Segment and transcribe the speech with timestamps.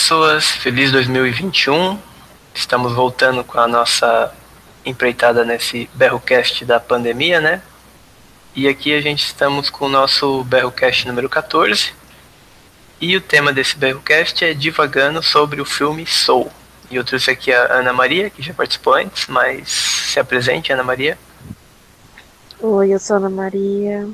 [0.00, 1.98] pessoas, feliz 2021.
[2.54, 4.32] Estamos voltando com a nossa
[4.84, 7.60] empreitada nesse Berrocast da pandemia, né?
[8.56, 11.92] E aqui a gente estamos com o nosso Berrocast número 14.
[12.98, 16.50] E o tema desse Berrocast é divagando sobre o filme Soul.
[16.90, 20.82] E eu trouxe aqui a Ana Maria, que já participou antes, mas se apresente, Ana
[20.82, 21.18] Maria.
[22.58, 24.08] Oi, eu sou Ana Maria,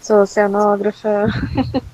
[0.00, 1.26] sou oceanógrafa.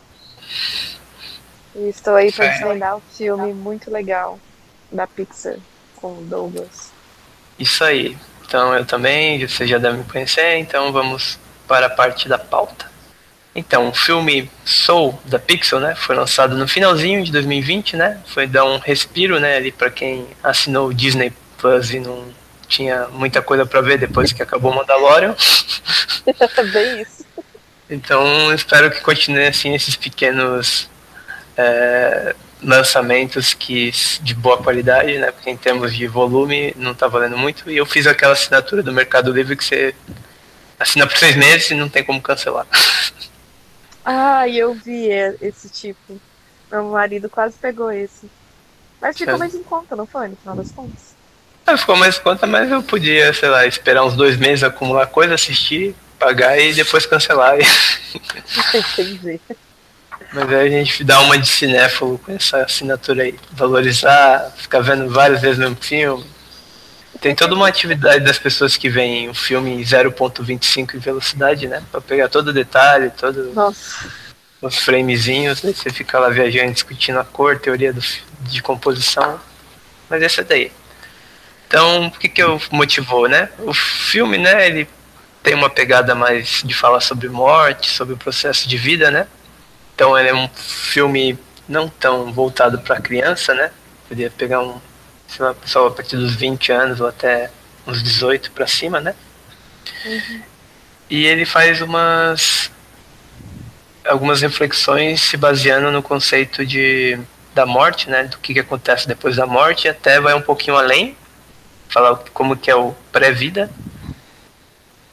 [2.02, 4.38] estou aí para desvendar um filme muito legal
[4.90, 5.56] da Pixar
[5.96, 6.92] com o Douglas.
[7.58, 8.18] Isso aí.
[8.44, 12.90] Então eu também, você já deve me conhecer, então vamos para a parte da pauta.
[13.54, 18.18] Então, o filme Soul da Pixel, né, foi lançado no finalzinho de 2020, né?
[18.26, 22.32] Foi dar um respiro, né, ali para quem assinou o Disney Plus e não
[22.66, 25.36] tinha muita coisa para ver depois que acabou o Mandalorian.
[26.72, 27.26] Bem isso.
[27.90, 30.88] Então, espero que continue assim esses pequenos
[31.56, 33.90] é, lançamentos que
[34.22, 35.30] de boa qualidade, né?
[35.30, 37.70] Porque em termos de volume não tá valendo muito.
[37.70, 39.94] E eu fiz aquela assinatura do Mercado Livre que você
[40.78, 42.66] assina por seis meses e não tem como cancelar.
[44.04, 45.06] Ah, eu vi
[45.40, 46.20] esse tipo.
[46.68, 48.28] Meu marido quase pegou esse.
[49.00, 51.14] Mas ficou mais em conta, não foi, no final das contas?
[51.64, 55.06] É, ficou mais em conta, mas eu podia, sei lá, esperar uns dois meses acumular
[55.06, 57.56] coisa, assistir, pagar e depois cancelar.
[58.74, 59.40] Entendi.
[60.32, 63.38] Mas aí a gente dá uma de cinéfilo com essa assinatura aí.
[63.52, 66.24] Valorizar, ficar vendo várias vezes o mesmo filme.
[67.20, 71.82] Tem toda uma atividade das pessoas que veem o filme em 0.25 em velocidade, né?
[71.92, 73.54] Pra pegar todo o detalhe, todos
[74.60, 78.00] os framezinhos, aí você fica lá viajando, discutindo a cor, teoria do,
[78.40, 79.38] de composição.
[80.08, 80.72] Mas essa daí.
[81.66, 83.50] Então, o que que eu motivou, né?
[83.58, 84.88] O filme, né, ele
[85.42, 89.26] tem uma pegada mais de falar sobre morte, sobre o processo de vida, né?
[89.94, 91.38] Então ele é um filme
[91.68, 93.70] não tão voltado para criança, né?
[94.08, 94.80] Podia pegar um
[95.28, 97.50] sei lá, pessoal a partir dos 20 anos ou até
[97.86, 99.14] uns 18 para cima, né?
[100.04, 100.42] Uhum.
[101.08, 102.70] E ele faz umas
[104.04, 107.18] algumas reflexões se baseando no conceito de
[107.54, 108.24] da morte, né?
[108.24, 111.16] Do que, que acontece depois da morte, até vai um pouquinho além,
[111.88, 113.70] falar como que é o pré-vida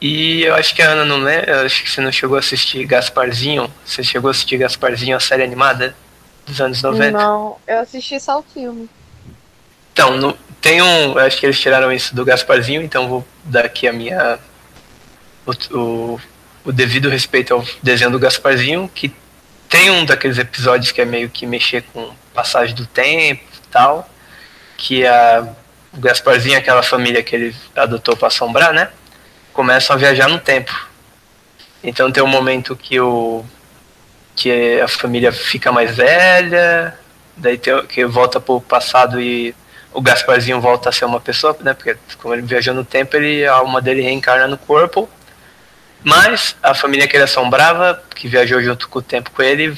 [0.00, 2.40] e eu acho que a Ana não lembra, eu acho que você não chegou a
[2.40, 3.70] assistir Gasparzinho.
[3.84, 5.94] Você chegou a assistir Gasparzinho, a série animada
[6.46, 7.10] dos anos 90?
[7.10, 8.88] Não, eu assisti só o filme.
[9.92, 11.12] Então, no, tem um.
[11.12, 14.38] Eu acho que eles tiraram isso do Gasparzinho, então vou dar aqui a minha.
[15.46, 16.20] O, o,
[16.64, 19.12] o devido respeito ao desenho do Gasparzinho, que
[19.68, 24.08] tem um daqueles episódios que é meio que mexer com passagem do tempo e tal.
[24.78, 25.46] Que a,
[25.92, 28.88] o Gasparzinho é aquela família que ele adotou para assombrar, né?
[29.60, 30.88] Começam a viajar no tempo.
[31.84, 33.44] Então tem um momento que o
[34.34, 36.98] que a família fica mais velha,
[37.36, 39.54] daí tem, que volta para o passado e
[39.92, 41.74] o Gasparzinho volta a ser uma pessoa, né?
[41.74, 45.06] Porque como ele viajou no tempo, ele, a alma dele reencarna no corpo.
[46.02, 49.76] Mas a família que ele assombrava, que viajou junto com o tempo com ele,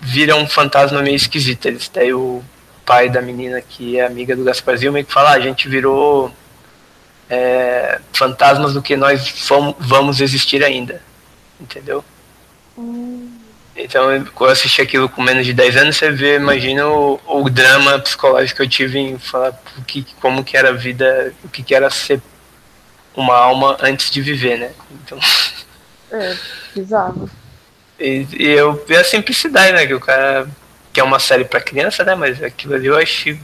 [0.00, 1.66] vira um fantasma meio esquisito.
[1.66, 2.44] Eles, daí o
[2.84, 6.32] pai da menina que é amiga do Gasparzinho meio que fala, ah, a gente virou
[7.28, 9.34] é, fantasmas do que nós
[9.78, 11.02] vamos existir ainda.
[11.60, 12.04] Entendeu?
[12.76, 13.30] Hum.
[13.76, 17.50] Então, quando eu assisti aquilo com menos de 10 anos, você vê, imagina o, o
[17.50, 21.48] drama psicológico que eu tive em falar o que, como que era a vida, o
[21.48, 22.22] que, que era ser
[23.14, 24.70] uma alma antes de viver, né?
[24.90, 25.18] Então...
[26.10, 26.36] É,
[26.74, 27.28] bizarro.
[27.98, 29.86] E, e eu vi a simplicidade, né?
[29.86, 30.48] Que o cara.
[30.92, 32.14] Que é uma série para criança, né?
[32.14, 33.38] Mas aquilo ali eu achei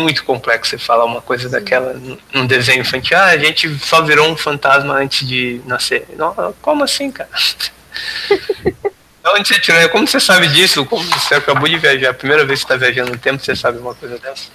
[0.00, 1.50] muito complexo você falar uma coisa Sim.
[1.50, 1.94] daquela
[2.32, 3.16] num desenho infantil.
[3.16, 6.06] Ah, a gente só virou um fantasma antes de nascer.
[6.16, 7.30] Não, como assim, cara?
[9.24, 9.88] Onde você tirou?
[9.90, 10.84] Como você sabe disso?
[10.84, 12.10] Como você acabou de viajar?
[12.10, 14.48] A primeira vez que está viajando no tempo, você sabe uma coisa dessa?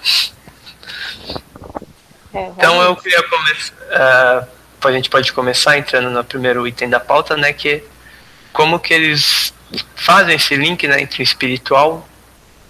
[2.33, 3.73] É, então eu queria começar.
[3.73, 7.53] Uh, a gente pode começar entrando no primeiro item da pauta, né?
[7.53, 7.83] Que é
[8.51, 9.53] como que eles
[9.95, 12.07] fazem esse link né, entre espiritual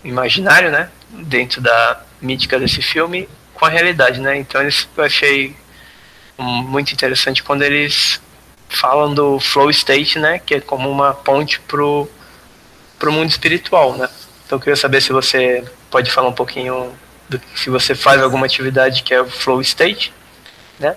[0.04, 0.90] imaginário, né?
[1.10, 4.38] Dentro da mítica desse filme com a realidade, né?
[4.38, 5.56] Então eu achei
[6.38, 8.22] muito interessante quando eles
[8.70, 10.40] falam do flow state, né?
[10.40, 12.08] Que é como uma ponte pro,
[13.00, 14.10] pro mundo espiritual, né?
[14.46, 16.94] Então eu queria saber se você pode falar um pouquinho
[17.28, 20.14] do se você faz alguma atividade que é o flow state,
[20.80, 20.96] né?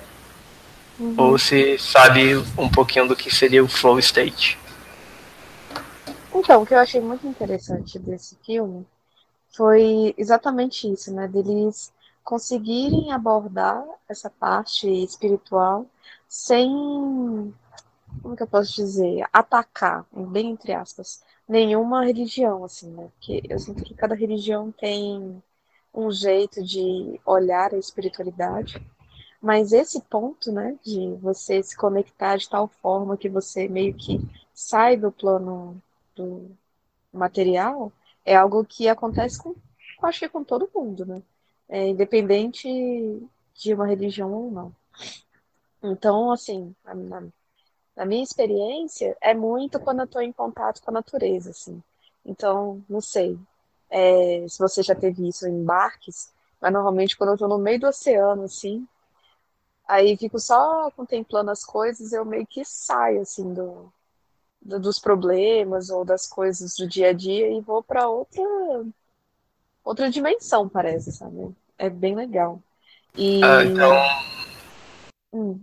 [0.98, 1.14] Uhum.
[1.16, 4.58] Ou se sabe um pouquinho do que seria o flow state.
[6.32, 8.86] Então, o que eu achei muito interessante desse filme
[9.50, 11.28] foi exatamente isso, né?
[11.28, 11.92] Deles
[12.22, 15.86] conseguirem abordar essa parte espiritual
[16.28, 16.68] sem,
[18.22, 23.10] como que eu posso dizer, atacar, bem entre aspas, nenhuma religião, assim, né?
[23.14, 25.42] Porque eu sinto que cada religião tem
[25.92, 28.80] um jeito de olhar a espiritualidade.
[29.42, 34.20] Mas esse ponto, né, de você se conectar de tal forma que você meio que
[34.52, 35.82] sai do plano
[36.14, 36.50] do
[37.12, 37.90] material,
[38.24, 39.54] é algo que acontece com,
[40.02, 41.22] acho que com todo mundo, né?
[41.68, 42.68] É, independente
[43.54, 44.74] de uma religião ou não.
[45.82, 47.22] Então, assim, na,
[47.96, 51.82] na minha experiência, é muito quando eu estou em contato com a natureza, assim.
[52.24, 53.38] Então, não sei
[53.90, 57.80] é, se você já teve isso em barques, mas normalmente quando eu estou no meio
[57.80, 58.86] do oceano, assim,
[59.88, 63.92] aí fico só contemplando as coisas, eu meio que saio, assim, do,
[64.62, 68.42] dos problemas ou das coisas do dia a dia e vou para outra
[69.84, 71.54] outra dimensão, parece, sabe?
[71.78, 72.62] É bem legal.
[73.16, 73.40] E...
[73.42, 73.96] Ah, então.
[75.32, 75.60] Hum.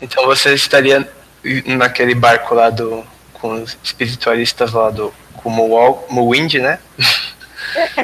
[0.00, 1.08] Então você estaria
[1.66, 3.04] naquele barco lá do.
[3.32, 5.12] com os espiritualistas lá do.
[5.36, 6.78] com o Mowind, né?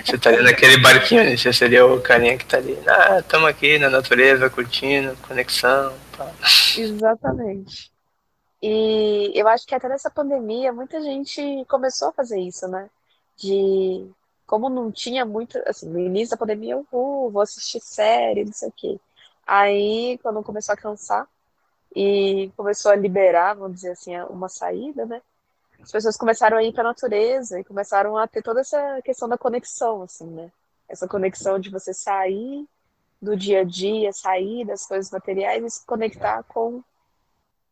[0.05, 2.77] Você estaria naquele barquinho, você seria o carinha que tá ali.
[2.89, 5.93] Ah, estamos aqui na natureza, curtindo, conexão.
[6.17, 6.29] Pá.
[6.77, 7.90] Exatamente.
[8.63, 12.91] E eu acho que até nessa pandemia muita gente começou a fazer isso, né?
[13.37, 14.11] De
[14.47, 18.53] como não tinha muito, assim, no início da pandemia eu uh, vou assistir série, não
[18.53, 19.01] sei o quê.
[19.47, 21.29] Aí, quando começou a cansar
[21.95, 25.23] e começou a liberar, vamos dizer assim, uma saída, né?
[25.83, 29.29] As pessoas começaram a ir para a natureza e começaram a ter toda essa questão
[29.29, 30.53] da conexão, assim, né?
[30.89, 32.67] Essa conexão de você sair
[33.21, 36.83] do dia a dia, sair das coisas materiais e se conectar com,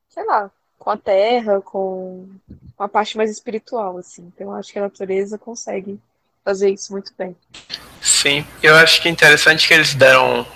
[0.09, 2.29] sei lá, com a terra, com
[2.79, 4.31] uma parte mais espiritual, assim.
[4.35, 5.99] Então, eu acho que a natureza consegue
[6.45, 7.37] fazer isso muito bem.
[8.01, 10.47] Sim, eu acho que é interessante que eles deram.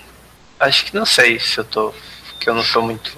[0.59, 1.93] Acho que não sei se eu tô.
[2.39, 3.15] que eu não sou muito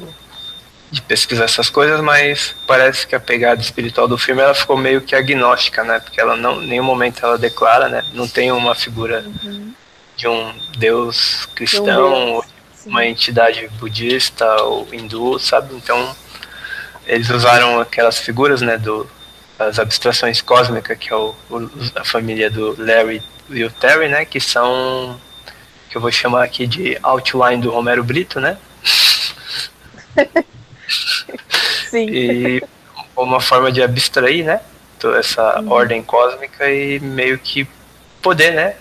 [0.92, 5.02] de pesquisar essas coisas, mas parece que a pegada espiritual do filme ela ficou meio
[5.02, 6.00] que agnóstica, né?
[6.00, 8.06] Porque ela não, em nenhum momento ela declara, né?
[8.14, 9.74] Não tem uma figura uhum.
[10.16, 12.46] de um deus cristão, um deus,
[12.86, 15.76] uma entidade budista ou hindu, sabe?
[15.76, 16.16] Então
[17.08, 18.78] eles usaram aquelas figuras, né?
[18.78, 19.10] Do
[19.58, 24.26] as abstrações cósmicas, que é o, o, a família do Larry e o Terry, né?
[24.26, 25.20] Que são
[25.90, 28.58] que eu vou chamar aqui de outline do Romero Brito, né?
[31.90, 32.10] Sim.
[32.10, 32.64] E
[33.16, 34.60] uma forma de abstrair, né?
[35.00, 35.72] Toda essa uhum.
[35.72, 37.68] ordem cósmica e meio que
[38.22, 38.76] poder, né?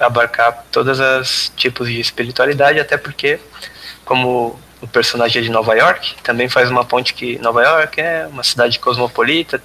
[0.00, 3.38] Abarcar todas as tipos de espiritualidade, até porque,
[4.04, 8.26] como o personagem é de Nova York, também faz uma ponte que Nova York é
[8.26, 9.62] uma cidade cosmopolita,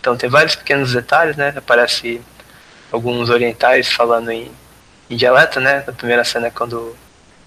[0.00, 1.52] então tem vários pequenos detalhes, né?
[1.56, 2.20] Aparece
[2.90, 4.50] alguns orientais falando em,
[5.10, 5.82] em dialeto, né?
[5.86, 6.96] Na primeira cena é quando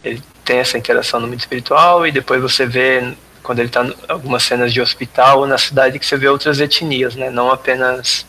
[0.03, 3.95] ele tem essa interação no mundo espiritual e depois você vê quando ele está em
[4.07, 7.29] algumas cenas de hospital ou na cidade que você vê outras etnias, né?
[7.29, 8.25] Não apenas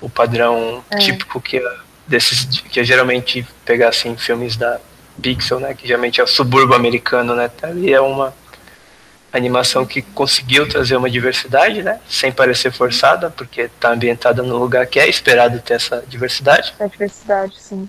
[0.00, 0.98] o padrão é.
[0.98, 1.76] típico que é
[2.06, 4.80] desses que é geralmente pegar assim filmes da
[5.20, 5.74] Pixel, né?
[5.74, 7.50] Que geralmente é o subúrbio americano, né?
[7.62, 8.34] Ali é uma
[9.32, 12.00] animação que conseguiu trazer uma diversidade, né?
[12.08, 16.74] Sem parecer forçada, porque está ambientada num lugar que é esperado ter essa diversidade.
[16.78, 17.88] É diversidade, sim.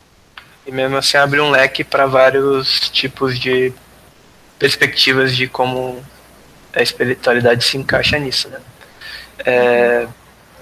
[0.66, 3.74] E mesmo assim abre um leque para vários tipos de
[4.60, 6.04] perspectivas de como
[6.74, 8.60] a espiritualidade se encaixa nisso, né?
[9.44, 10.08] É,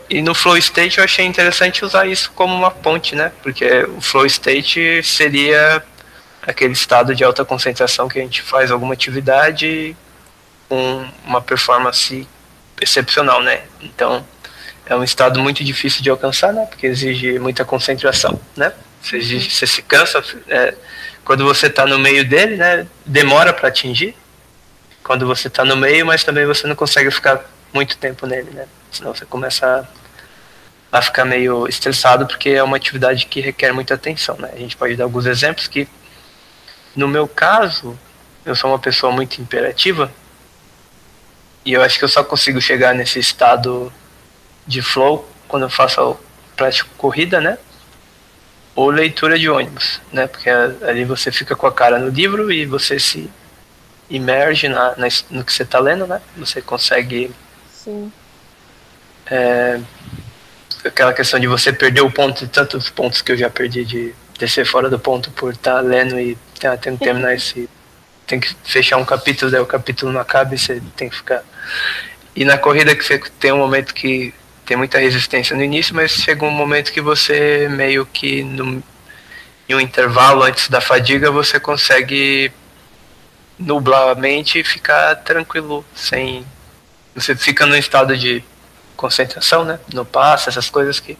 [0.10, 3.32] e no flow state eu achei interessante usar isso como uma ponte, né?
[3.44, 5.84] Porque o flow state seria
[6.46, 9.96] aquele estado de alta concentração que a gente faz alguma atividade
[10.68, 12.28] com uma performance
[12.82, 13.64] excepcional, né?
[13.82, 14.26] Então,
[14.86, 16.66] é um estado muito difícil de alcançar, né?
[16.66, 18.74] Porque exige muita concentração, né?
[19.02, 20.74] Você, exige, você se cansa, é,
[21.24, 22.88] quando você está no meio dele, né?
[23.06, 24.16] Demora para atingir.
[25.04, 27.44] Quando você está no meio, mas também você não consegue ficar
[27.74, 28.66] muito tempo nele, né?
[28.92, 29.88] Senão você começa
[30.92, 34.50] a, a ficar meio estressado, porque é uma atividade que requer muita atenção, né?
[34.54, 35.88] A gente pode dar alguns exemplos que,
[36.96, 37.98] no meu caso,
[38.46, 40.12] eu sou uma pessoa muito imperativa,
[41.66, 43.92] e eu acho que eu só consigo chegar nesse estado
[44.66, 46.18] de flow quando eu faço
[46.56, 47.58] prática corrida, né?
[48.76, 50.28] Ou leitura de ônibus, né?
[50.28, 53.30] Porque ali você fica com a cara no livro e você se
[54.10, 56.22] imerge na, na no que você está lendo, né?
[56.38, 57.32] Você consegue.
[57.72, 58.12] Sim.
[59.26, 59.80] É,
[60.86, 64.66] aquela questão de você perder o ponto, tantos pontos que eu já perdi de descer
[64.66, 67.70] fora do ponto por estar tá lendo e tá, tendo que terminar esse
[68.30, 71.44] tem que fechar um capítulo, daí o capítulo não acaba e você tem que ficar.
[72.36, 74.32] E na corrida que você tem um momento que
[74.68, 78.84] tem muita resistência no início, mas chega um momento que você meio que no,
[79.68, 82.52] em um intervalo antes da fadiga você consegue
[83.58, 86.46] nublar a mente e ficar tranquilo, sem.
[87.16, 88.44] Você fica num estado de
[88.96, 89.80] concentração, né?
[89.92, 91.18] No passo, essas coisas que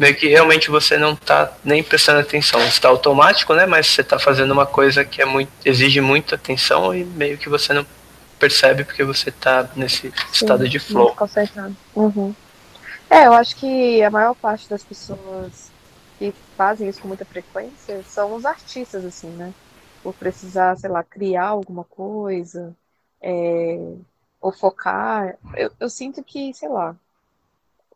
[0.00, 2.58] meio que realmente você não está nem prestando atenção.
[2.66, 3.66] Está automático, né?
[3.66, 7.50] Mas você está fazendo uma coisa que é muito, exige muita atenção e meio que
[7.50, 7.84] você não
[8.38, 11.14] percebe porque você está nesse Sim, estado de flow.
[11.14, 11.76] Concentrado.
[11.94, 12.34] Uhum.
[13.10, 15.70] É, eu acho que a maior parte das pessoas
[16.18, 19.52] que fazem isso com muita frequência são os artistas, assim, né?
[20.02, 22.74] Por precisar, sei lá, criar alguma coisa,
[23.20, 23.78] é,
[24.40, 25.36] ou focar.
[25.54, 26.96] Eu, eu sinto que, sei lá,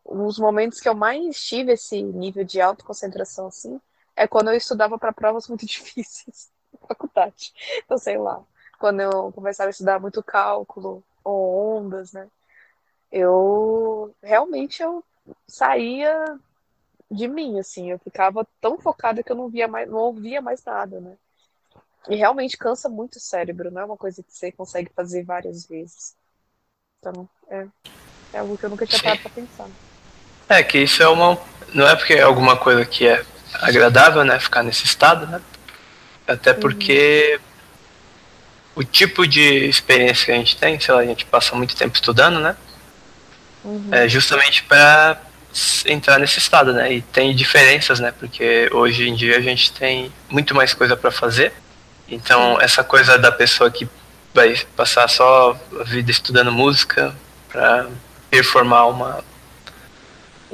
[0.05, 3.81] os momentos que eu mais tive esse nível de autoconcentração, assim,
[4.15, 7.53] é quando eu estudava para provas muito difíceis na faculdade.
[7.85, 8.43] Então, sei lá,
[8.79, 12.29] quando eu começava a estudar muito cálculo ou ondas, né?
[13.11, 15.03] Eu realmente eu
[15.47, 16.39] saía
[17.11, 20.65] de mim, assim, eu ficava tão focada que eu não via mais, não ouvia mais
[20.65, 21.17] nada, né?
[22.09, 25.65] E realmente cansa muito o cérebro, não é uma coisa que você consegue fazer várias
[25.65, 26.17] vezes.
[26.99, 27.67] Então, é,
[28.33, 29.69] é algo que eu nunca tinha parado pra pensar.
[30.49, 31.39] É, que isso é uma.
[31.73, 33.23] Não é porque é alguma coisa que é
[33.55, 34.39] agradável, né?
[34.39, 35.41] Ficar nesse estado, né?
[36.27, 36.61] Até uhum.
[36.61, 37.39] porque
[38.77, 38.83] uhum.
[38.83, 41.95] o tipo de experiência que a gente tem, sei lá, a gente passa muito tempo
[41.95, 42.57] estudando, né?
[43.65, 43.89] Uhum.
[43.91, 45.21] É justamente para
[45.87, 46.93] entrar nesse estado, né?
[46.93, 48.13] E tem diferenças, né?
[48.19, 51.53] Porque hoje em dia a gente tem muito mais coisa para fazer.
[52.09, 53.89] Então, essa coisa da pessoa que
[54.35, 57.15] vai passar só a vida estudando música
[57.49, 57.87] para
[58.31, 59.25] performar uma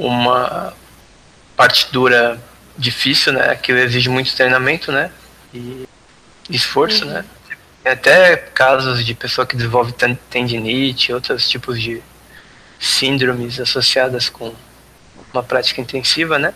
[0.01, 0.75] uma
[1.57, 2.41] partitura
[2.77, 3.51] difícil, né?
[3.51, 5.11] Aquilo exige muito treinamento, né?
[5.53, 5.87] E
[6.49, 7.13] esforço, uhum.
[7.13, 7.25] né?
[7.83, 9.95] Tem até casos de pessoa que desenvolve
[10.31, 12.03] tendinite, outros tipos de
[12.79, 14.55] síndromes associadas com
[15.33, 16.55] uma prática intensiva, né?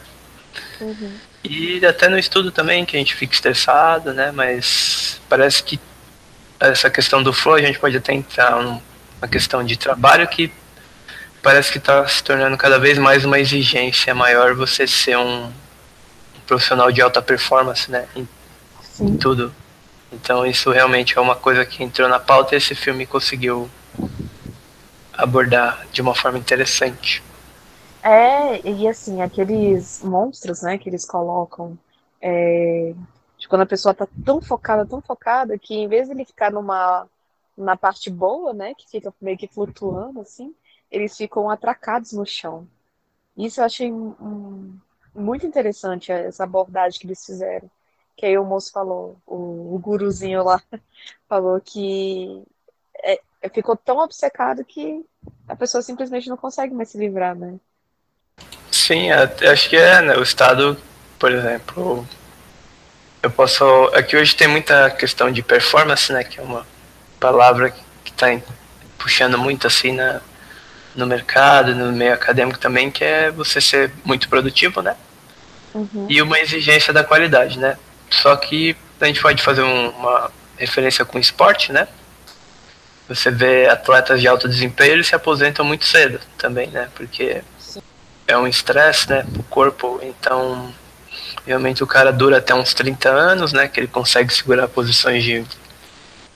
[0.81, 1.13] Uhum.
[1.43, 4.33] E até no estudo também, que a gente fica estressado, né?
[4.33, 5.79] Mas parece que
[6.59, 10.51] essa questão do flow a gente pode até entrar numa questão de trabalho que
[11.45, 15.53] parece que está se tornando cada vez mais uma exigência maior você ser um,
[16.47, 18.09] profissional de alta performance, né?
[18.17, 18.27] Em,
[18.99, 19.55] em, tudo.
[20.11, 23.69] Então isso realmente é uma coisa que entrou na pauta e esse filme conseguiu
[25.13, 27.23] abordar de uma forma interessante.
[28.03, 31.79] É, e assim, aqueles monstros, né, que eles colocam,
[32.21, 32.95] é,
[33.39, 36.51] de quando a pessoa tá tão focada, tão focada, que em vez de ele ficar
[36.51, 37.07] numa
[37.57, 40.53] na parte boa, né, que fica meio que flutuando, assim,
[40.91, 42.67] eles ficam atracados no chão.
[43.37, 44.79] Isso eu achei um,
[45.15, 47.71] muito interessante, essa abordagem que eles fizeram.
[48.17, 50.63] Que aí o moço falou, o, o guruzinho lá,
[51.29, 52.43] falou que
[53.03, 53.21] é,
[53.53, 55.05] ficou tão obcecado que
[55.49, 57.59] a pessoa simplesmente não consegue mais se livrar, né?
[58.71, 60.17] Sim, acho que é, né?
[60.17, 60.77] O Estado,
[61.19, 62.07] por exemplo,
[63.23, 63.65] eu posso.
[63.95, 66.25] Aqui hoje tem muita questão de performance, né?
[66.25, 66.67] Que é uma
[67.21, 68.27] palavra que está
[68.99, 70.21] puxando muito assim na,
[70.95, 74.97] no mercado, no meio acadêmico também, que é você ser muito produtivo, né?
[75.75, 76.07] Uhum.
[76.09, 77.77] E uma exigência da qualidade, né?
[78.11, 81.89] Só que a gente pode fazer um, uma referência com esporte, né?
[83.09, 86.89] Você vê atletas de alto desempenho, eles se aposentam muito cedo também, né?
[86.95, 87.83] Porque Sim.
[88.27, 90.01] é um estresse, né, pro corpo.
[90.03, 90.73] Então,
[91.47, 93.69] realmente o cara dura até uns 30 anos, né?
[93.69, 95.45] Que ele consegue segurar posições de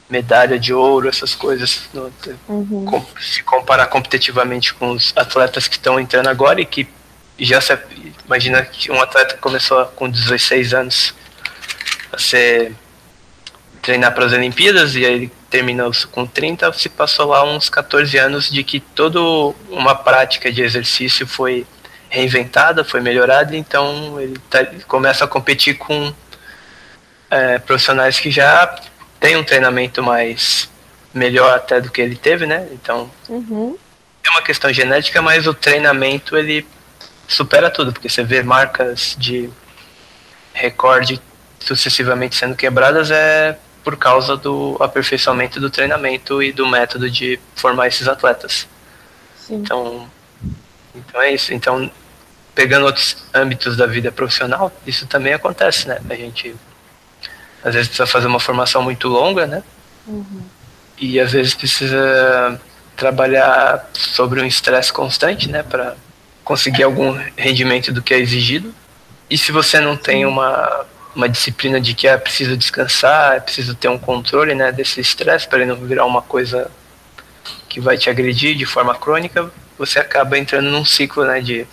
[0.08, 2.10] medalha de ouro, essas coisas, no,
[2.48, 3.04] uhum.
[3.20, 6.88] se comparar competitivamente com os atletas que estão entrando agora e que
[7.38, 7.78] já se,
[8.24, 11.14] imagina que um atleta começou com 16 anos
[12.12, 12.74] a ser
[13.82, 18.50] treinar para as Olimpíadas e aí terminou com 30, se passou lá uns 14 anos
[18.50, 19.20] de que toda
[19.70, 21.66] uma prática de exercício foi
[22.10, 26.12] reinventada, foi melhorada, então ele, tá, ele começa a competir com
[27.30, 28.78] é, profissionais que já
[29.20, 30.70] tem um treinamento mais
[31.12, 32.68] melhor até do que ele teve, né?
[32.72, 33.76] Então uhum.
[34.24, 36.66] é uma questão genética, mas o treinamento ele
[37.26, 39.50] supera tudo, porque você vê marcas de
[40.52, 41.20] recorde
[41.60, 47.86] sucessivamente sendo quebradas é por causa do aperfeiçoamento do treinamento e do método de formar
[47.86, 48.68] esses atletas.
[49.36, 49.56] Sim.
[49.56, 50.10] Então,
[50.94, 51.54] então é isso.
[51.54, 51.90] Então,
[52.54, 56.00] pegando outros âmbitos da vida profissional, isso também acontece, né?
[56.10, 56.54] A gente
[57.64, 59.62] às vezes precisa fazer uma formação muito longa, né?
[60.06, 60.42] Uhum.
[60.98, 62.60] E às vezes precisa
[62.96, 65.62] trabalhar sobre um estresse constante, né?
[65.62, 65.96] Para
[66.44, 68.74] conseguir algum rendimento do que é exigido.
[69.30, 73.74] E se você não tem uma, uma disciplina de que é preciso descansar, é preciso
[73.74, 76.70] ter um controle né, desse estresse para ele não virar uma coisa
[77.68, 81.66] que vai te agredir de forma crônica, você acaba entrando num ciclo né, de,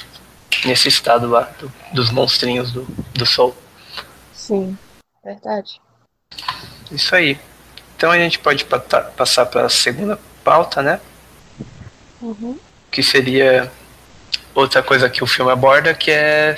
[0.66, 3.56] nesse estado lá do, dos monstrinhos do, do sol.
[4.34, 4.78] Sim.
[5.26, 5.82] Verdade.
[6.92, 7.40] Isso aí.
[7.98, 11.02] Então a gente pode passar para a segunda pauta, né?
[12.22, 12.58] Uhum.
[12.90, 13.72] que seria
[14.54, 16.58] outra coisa que o filme aborda, que é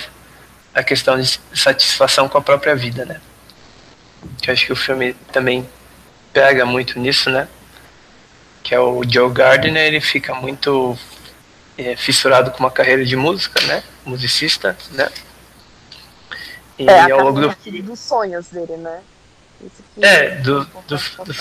[0.74, 3.20] a questão de satisfação com a própria vida, né?
[4.42, 5.68] Que eu acho que o filme também
[6.32, 7.48] pega muito nisso, né?
[8.62, 10.98] Que é o Joe Gardner, ele fica muito
[11.78, 13.84] é, fissurado com uma carreira de música, né?
[14.06, 15.10] Musicista, né?
[16.80, 17.82] E é, ao longo do...
[17.82, 19.02] dos sonhos dele, né?
[20.00, 21.36] É, do, do, do,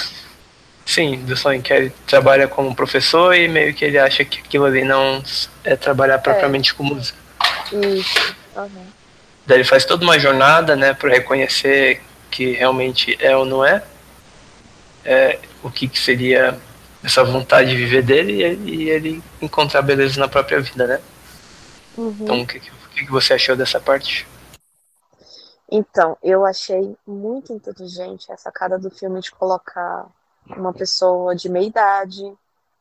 [0.87, 4.65] sim, do sonho que ele trabalha como professor e meio que ele acha que aquilo
[4.65, 5.23] ali não
[5.63, 6.75] é trabalhar propriamente é.
[6.75, 7.19] com música.
[7.73, 8.35] Isso.
[8.57, 8.87] Uhum.
[9.47, 13.83] Daí ele faz toda uma jornada, né, para reconhecer que realmente é ou não é,
[15.05, 16.59] é o que, que seria
[17.05, 21.01] essa vontade de viver dele e, ele encontrar beleza na própria vida, né?
[21.97, 22.17] Uhum.
[22.21, 24.27] Então, o que, o que você achou dessa parte?
[25.71, 30.09] Então, eu achei muito inteligente a sacada do filme de colocar
[30.57, 32.23] uma pessoa de meia idade,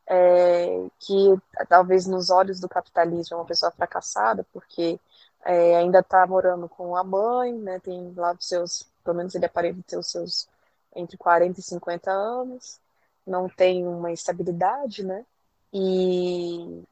[0.07, 1.35] é, que
[1.67, 4.99] talvez nos olhos do capitalismo é uma pessoa fracassada, porque
[5.43, 9.45] é, ainda está morando com a mãe, né, tem lá os seus, pelo menos ele
[9.45, 10.47] aparenta ter os seus
[10.95, 12.79] entre 40 e 50 anos,
[13.25, 15.25] não tem uma estabilidade, né,
[15.73, 16.83] e,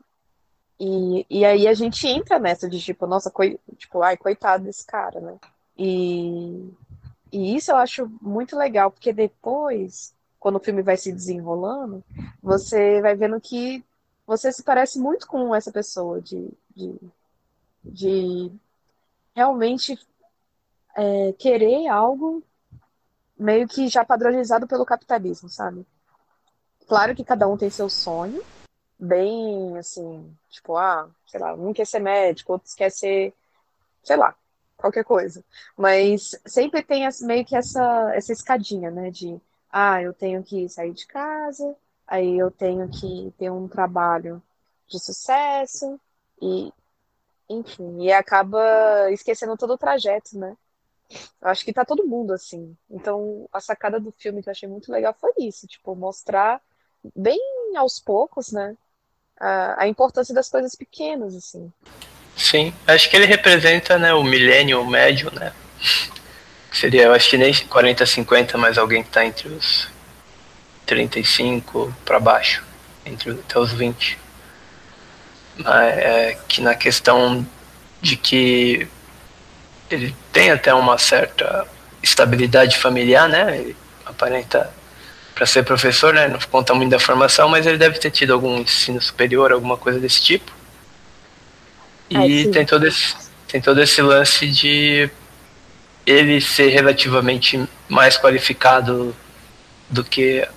[0.80, 4.86] e, e aí a gente entra nessa de tipo, nossa, coi, tipo, ai, coitado desse
[4.86, 5.38] cara, né,
[5.78, 6.72] e,
[7.32, 12.04] e isso eu acho muito legal, porque depois, quando o filme vai se desenrolando,
[12.42, 13.84] você vai vendo que
[14.26, 17.00] você se parece muito com essa pessoa, de, de,
[17.84, 18.52] de
[19.36, 20.00] realmente
[20.96, 22.44] é, querer algo
[23.38, 25.86] meio que já padronizado pelo capitalismo, sabe?
[26.88, 28.44] Claro que cada um tem seu sonho,
[29.00, 33.34] bem assim, tipo, ah, sei lá, um quer ser médico, outros quer ser,
[34.04, 34.36] sei lá,
[34.84, 35.44] qualquer coisa.
[35.78, 39.10] Mas sempre tem meio que essa, essa escadinha, né?
[39.10, 39.40] De,
[39.72, 41.74] ah, eu tenho que sair de casa,
[42.06, 44.44] aí eu tenho que ter um trabalho
[44.88, 45.98] de sucesso,
[46.42, 46.72] e,
[47.50, 50.58] enfim, e acaba esquecendo todo o trajeto, né?
[51.42, 52.76] Eu acho que tá todo mundo assim.
[52.90, 56.62] Então, a sacada do filme que eu achei muito legal foi isso, tipo, mostrar
[57.16, 57.40] bem
[57.78, 58.76] aos poucos, né?
[59.40, 61.72] A, a importância das coisas pequenas, assim.
[62.36, 65.52] Sim, acho que ele representa né, o milênio médio, né?
[66.72, 69.88] Seria, eu acho que nem 40, 50, mas alguém que está entre os
[70.86, 72.64] 35 para baixo,
[73.06, 74.18] entre até os 20.
[75.58, 77.46] Mas é que na questão
[78.02, 78.88] de que
[79.90, 81.68] ele tem até uma certa
[82.02, 83.58] estabilidade familiar, né?
[83.58, 84.74] Ele aparenta
[85.36, 86.28] para ser professor, né?
[86.28, 90.00] Não conta muito da formação, mas ele deve ter tido algum ensino superior, alguma coisa
[90.00, 90.52] desse tipo.
[92.14, 93.16] E tem, todo esse,
[93.48, 95.10] tem todo esse lance de
[96.06, 99.16] ele ser relativamente mais qualificado
[99.90, 100.48] do que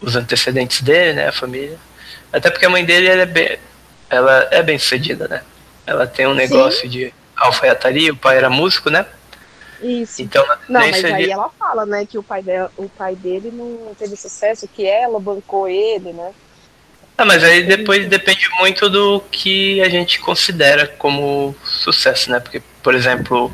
[0.00, 1.78] os antecedentes dele, né, a família.
[2.32, 3.58] Até porque a mãe dele ela é bem,
[4.08, 5.42] ela é bem sucedida, né?
[5.86, 6.88] Ela tem um negócio Sim.
[6.88, 9.06] de alfaiataria, o pai era músico, né?
[9.82, 10.22] Isso.
[10.22, 11.16] Então, não, mas seria...
[11.16, 14.86] aí ela fala, né, que o pai, dela, o pai dele não teve sucesso, que
[14.86, 16.32] ela bancou ele, né?
[17.20, 22.40] Ah, mas aí depois depende muito do que a gente considera como sucesso, né?
[22.40, 23.52] Porque, por exemplo,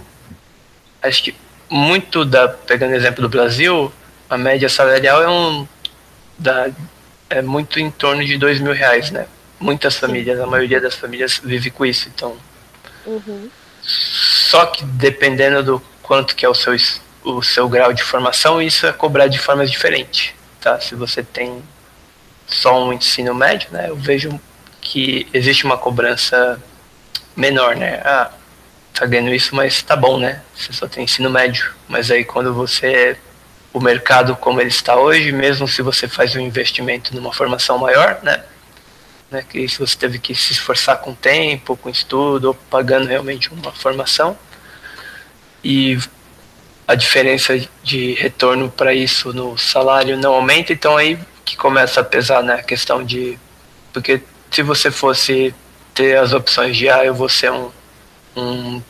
[1.02, 1.34] acho que
[1.68, 2.46] muito da.
[2.46, 3.92] Pegando o exemplo do Brasil,
[4.30, 5.66] a média salarial é um.
[6.38, 6.70] Da,
[7.28, 9.26] é muito em torno de dois mil reais, né?
[9.58, 12.36] Muitas famílias, a maioria das famílias vive com isso, então.
[13.04, 13.50] Uhum.
[13.82, 16.72] Só que dependendo do quanto que é o seu,
[17.24, 20.78] o seu grau de formação, isso é cobrado de formas diferentes, tá?
[20.78, 21.60] Se você tem
[22.46, 24.40] só um ensino médio, né, eu vejo
[24.80, 26.62] que existe uma cobrança
[27.36, 28.00] menor, né?
[28.04, 28.30] Ah,
[28.94, 30.42] tá ganhando isso, mas tá bom, né?
[30.54, 31.74] Você só tem ensino médio.
[31.88, 33.18] Mas aí quando você
[33.72, 38.18] o mercado como ele está hoje, mesmo se você faz um investimento numa formação maior,
[38.22, 38.42] né?
[39.30, 43.52] né que se você teve que se esforçar com tempo, com estudo, ou pagando realmente
[43.52, 44.38] uma formação,
[45.62, 45.98] e
[46.88, 52.04] a diferença de retorno para isso no salário não aumenta, então aí que começa a
[52.04, 53.38] pesar na né, questão de.
[53.92, 55.54] Porque se você fosse
[55.94, 57.70] ter as opções de, ah, eu vou ser um,
[58.36, 58.82] um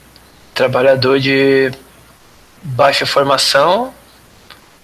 [0.55, 1.71] trabalhador de
[2.63, 3.95] baixa formação,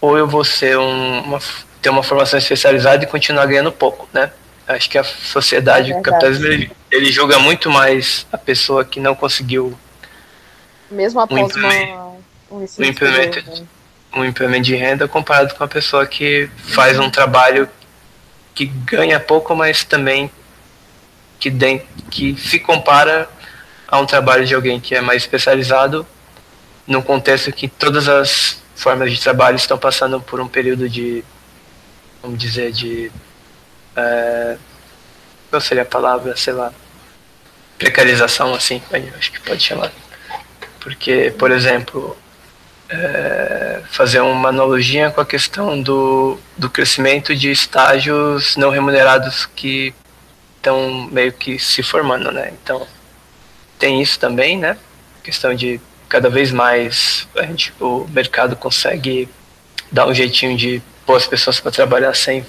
[0.00, 1.40] ou eu vou ser um, uma,
[1.80, 4.30] ter uma formação especializada e continuar ganhando pouco, né?
[4.68, 9.00] Acho que a sociedade, é o capitalismo, ele, ele, julga muito mais a pessoa que
[9.00, 9.76] não conseguiu.
[10.90, 12.06] Mesmo após um uma,
[12.50, 13.66] um um
[14.14, 17.68] um implemento de renda comparado com a pessoa que faz um trabalho
[18.54, 20.30] que ganha pouco, mas também
[21.40, 23.28] que, de, que se compara
[23.88, 26.06] a um trabalho de alguém que é mais especializado
[26.86, 31.24] num contexto que todas as formas de trabalho estão passando por um período de,
[32.22, 33.10] vamos dizer, de
[33.96, 34.56] é,
[35.50, 36.72] qual seria a palavra, sei lá,
[37.78, 38.82] precarização, assim,
[39.18, 39.92] acho que pode chamar.
[40.80, 42.16] Porque, por exemplo,
[42.88, 43.61] é,
[43.92, 49.94] fazer uma analogia com a questão do, do crescimento de estágios não remunerados que
[50.56, 52.54] estão meio que se formando, né?
[52.54, 52.86] Então,
[53.78, 54.78] tem isso também, né?
[55.22, 55.78] Questão de
[56.08, 59.28] cada vez mais a gente, o mercado consegue
[59.90, 62.46] dar um jeitinho de pôr as pessoas para trabalhar sem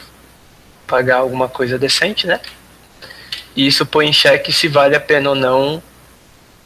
[0.88, 2.40] pagar alguma coisa decente, né?
[3.54, 5.84] E isso põe em xeque se vale a pena ou não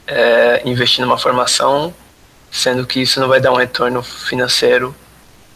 [0.05, 1.91] é, investir numa formação,
[2.51, 4.95] sendo que isso não vai dar um retorno financeiro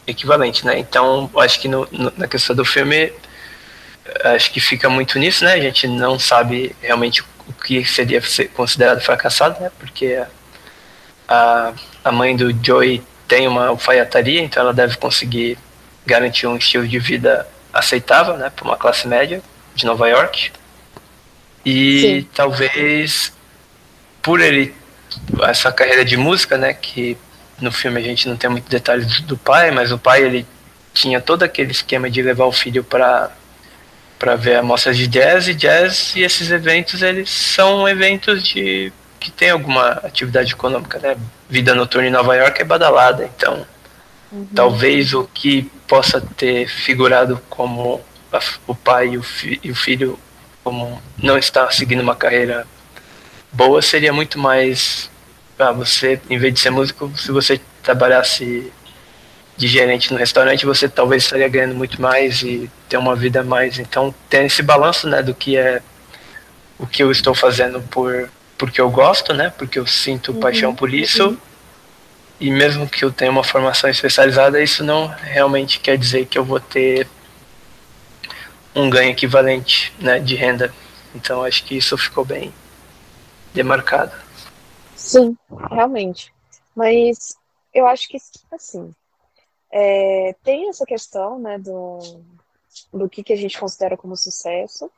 [0.05, 0.77] equivalente, né?
[0.79, 3.11] Então, acho que no, no, na questão do filme,
[4.23, 5.53] acho que fica muito nisso, né?
[5.53, 8.21] A gente não sabe realmente o que seria
[8.53, 9.71] considerado fracassado, né?
[9.79, 10.23] Porque
[11.27, 11.73] a,
[12.03, 15.57] a mãe do Joey tem uma alfaiataria, então ela deve conseguir
[16.05, 18.49] garantir um estilo de vida aceitável, né?
[18.49, 19.41] Para uma classe média
[19.73, 20.51] de Nova York.
[21.65, 22.29] E Sim.
[22.33, 23.31] talvez
[24.21, 24.73] por ele
[25.43, 27.17] essa carreira de música, né, que
[27.59, 30.45] no filme a gente não tem muitos detalhes do pai, mas o pai ele
[30.93, 33.31] tinha todo aquele esquema de levar o filho para
[34.19, 39.31] para ver amostras de jazz e jazz e esses eventos eles são eventos de que
[39.31, 41.17] tem alguma atividade econômica, né?
[41.49, 43.65] Vida noturna em Nova York é badalada, então
[44.31, 44.47] uhum.
[44.53, 47.99] talvez o que possa ter figurado como
[48.31, 50.19] a, o pai e o, fi, e o filho
[50.63, 52.67] como não está seguindo uma carreira
[53.51, 55.09] boa seria muito mais
[55.61, 58.71] ah, você, em vez de ser músico, se você trabalhasse
[59.55, 63.77] de gerente no restaurante, você talvez estaria ganhando muito mais e ter uma vida mais.
[63.77, 65.81] Então, tem esse balanço, né, do que é
[66.79, 70.39] o que eu estou fazendo por porque eu gosto, né, porque eu sinto uhum.
[70.39, 71.29] paixão por isso.
[71.29, 71.37] Uhum.
[72.39, 76.45] E mesmo que eu tenha uma formação especializada, isso não realmente quer dizer que eu
[76.45, 77.07] vou ter
[78.73, 80.73] um ganho equivalente, né, de renda.
[81.13, 82.51] Então, acho que isso ficou bem
[83.53, 84.11] demarcado.
[84.95, 85.37] Sim,
[85.69, 86.33] realmente.
[86.75, 87.35] Mas
[87.73, 88.17] eu acho que,
[88.51, 88.93] assim,
[89.71, 91.99] é, tem essa questão, né, do,
[92.93, 94.91] do que, que a gente considera como sucesso,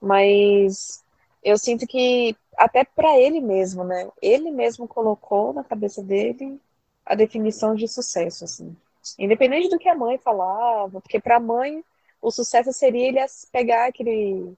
[0.00, 1.02] mas
[1.42, 6.60] eu sinto que até para ele mesmo, né, ele mesmo colocou na cabeça dele
[7.04, 8.76] a definição de sucesso, assim.
[9.18, 11.84] Independente do que a mãe falava, porque para a mãe
[12.20, 13.18] o sucesso seria ele
[13.50, 14.54] pegar aquele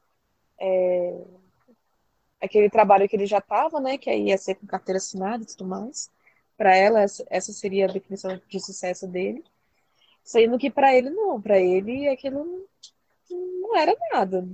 [0.59, 1.14] é,
[2.44, 5.46] aquele trabalho que ele já estava, né, que aí ia ser com carteira assinada e
[5.46, 6.11] tudo mais.
[6.57, 9.44] Para ela, essa seria a definição de sucesso dele.
[10.22, 12.66] Sendo que para ele não, para ele aquilo
[13.30, 14.48] não era nada.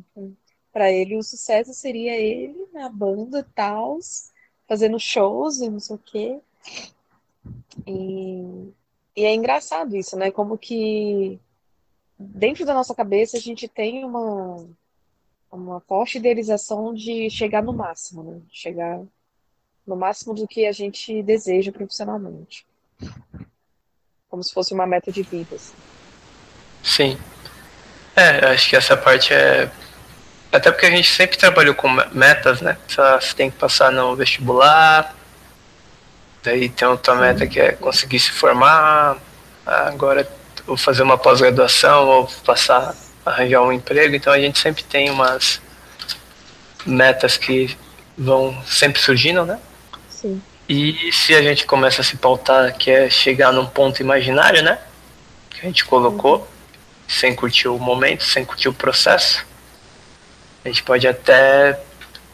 [0.72, 3.98] Para ele o sucesso seria ele na banda tal,
[4.66, 6.40] fazendo shows e não sei o quê.
[7.87, 8.72] E,
[9.16, 10.31] e é engraçado isso, né?
[10.31, 11.40] Como que
[12.18, 14.66] dentro da nossa cabeça a gente tem uma
[15.50, 18.40] uma forte idealização de chegar no máximo, né?
[18.52, 19.00] Chegar
[19.86, 22.66] no máximo do que a gente deseja profissionalmente.
[24.28, 25.56] Como se fosse uma meta de vida.
[25.56, 25.74] Assim.
[26.82, 27.18] Sim.
[28.14, 29.70] É, acho que essa parte é.
[30.52, 32.76] Até porque a gente sempre trabalhou com metas, né?
[32.88, 35.14] Você tem que passar no vestibular,
[36.42, 39.16] daí tem outra meta que é conseguir se formar,
[39.64, 40.28] agora
[40.66, 45.61] ou fazer uma pós-graduação ou passar arranjar um emprego, então a gente sempre tem umas
[46.87, 47.76] metas que
[48.16, 49.59] vão sempre surgindo, né?
[50.09, 50.42] Sim.
[50.68, 54.78] E se a gente começa a se pautar que é chegar num ponto imaginário, né?
[55.50, 56.46] Que a gente colocou, uhum.
[57.09, 59.44] sem curtir o momento, sem curtir o processo,
[60.64, 61.78] a gente pode até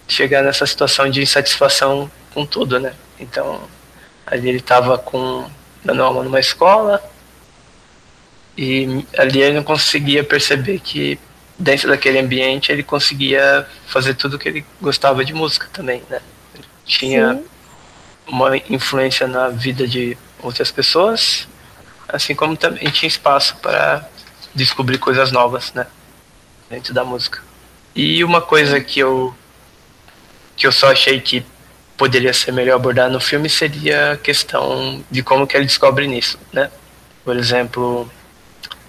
[0.09, 2.92] chegar nessa situação de insatisfação com tudo, né?
[3.18, 3.62] Então,
[4.27, 5.49] ali ele estava com
[5.85, 7.03] dando aula numa escola,
[8.57, 11.19] e ali ele não conseguia perceber que
[11.59, 16.21] dentro daquele ambiente ele conseguia fazer tudo que ele gostava de música também, né?
[16.55, 17.45] Ele tinha Sim.
[18.27, 21.47] uma influência na vida de outras pessoas,
[22.09, 24.09] assim como também tinha espaço para
[24.55, 25.87] descobrir coisas novas, né?
[26.71, 27.42] Dentro da música.
[27.95, 29.35] E uma coisa que eu
[30.57, 31.45] que eu só achei que
[31.97, 36.38] poderia ser melhor abordar no filme seria a questão de como que ele descobre nisso,
[36.53, 36.71] né?
[37.25, 38.11] Por exemplo,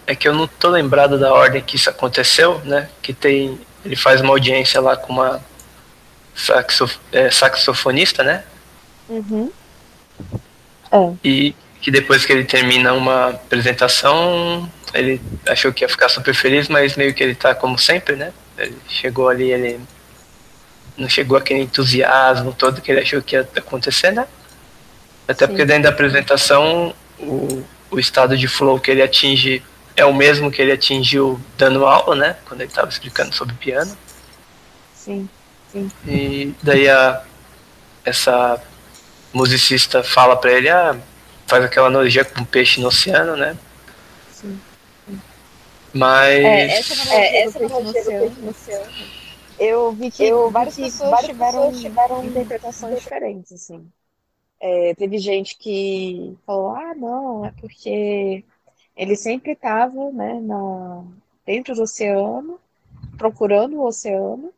[0.07, 2.89] é que eu não tô lembrado da ordem que isso aconteceu, né?
[3.01, 3.59] Que tem.
[3.85, 5.43] Ele faz uma audiência lá com uma
[6.33, 8.43] saxof, é, saxofonista, né?
[9.09, 9.51] Uhum.
[10.91, 11.13] É.
[11.23, 16.69] E que depois que ele termina uma apresentação, ele achou que ia ficar super feliz,
[16.69, 18.31] mas meio que ele tá como sempre, né?
[18.57, 19.79] Ele chegou ali, ele
[20.97, 24.25] não chegou aquele entusiasmo todo que ele achou que ia acontecer, né?
[25.27, 25.51] Até Sim.
[25.51, 29.61] porque dentro da apresentação, o, o estado de flow que ele atinge
[29.97, 32.37] é o mesmo que ele atingiu dando aula, né?
[32.45, 33.97] Quando ele estava explicando sobre piano.
[34.93, 35.27] Sim,
[35.71, 35.91] sim.
[36.07, 37.23] E daí a,
[38.05, 38.61] essa
[39.33, 40.95] musicista fala pra ele, ah,
[41.47, 43.57] faz aquela analogia com um peixe no oceano, né?
[44.31, 44.61] Sim.
[45.91, 46.45] Mas.
[46.45, 48.93] É, essa analogia, é, essa analogia do peixe no oceano.
[49.59, 53.91] Eu vi que eu, várias, vi que pessoas, várias tiveram, pessoas tiveram interpretações diferentes, assim.
[54.59, 58.43] É, teve gente que falou, ah, não, é porque
[58.97, 61.03] ele sempre estava né, na,
[61.45, 62.59] dentro do oceano,
[63.17, 64.51] procurando o oceano,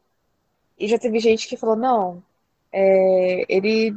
[0.80, 2.24] e já teve gente que falou, não,
[2.72, 3.94] é, ele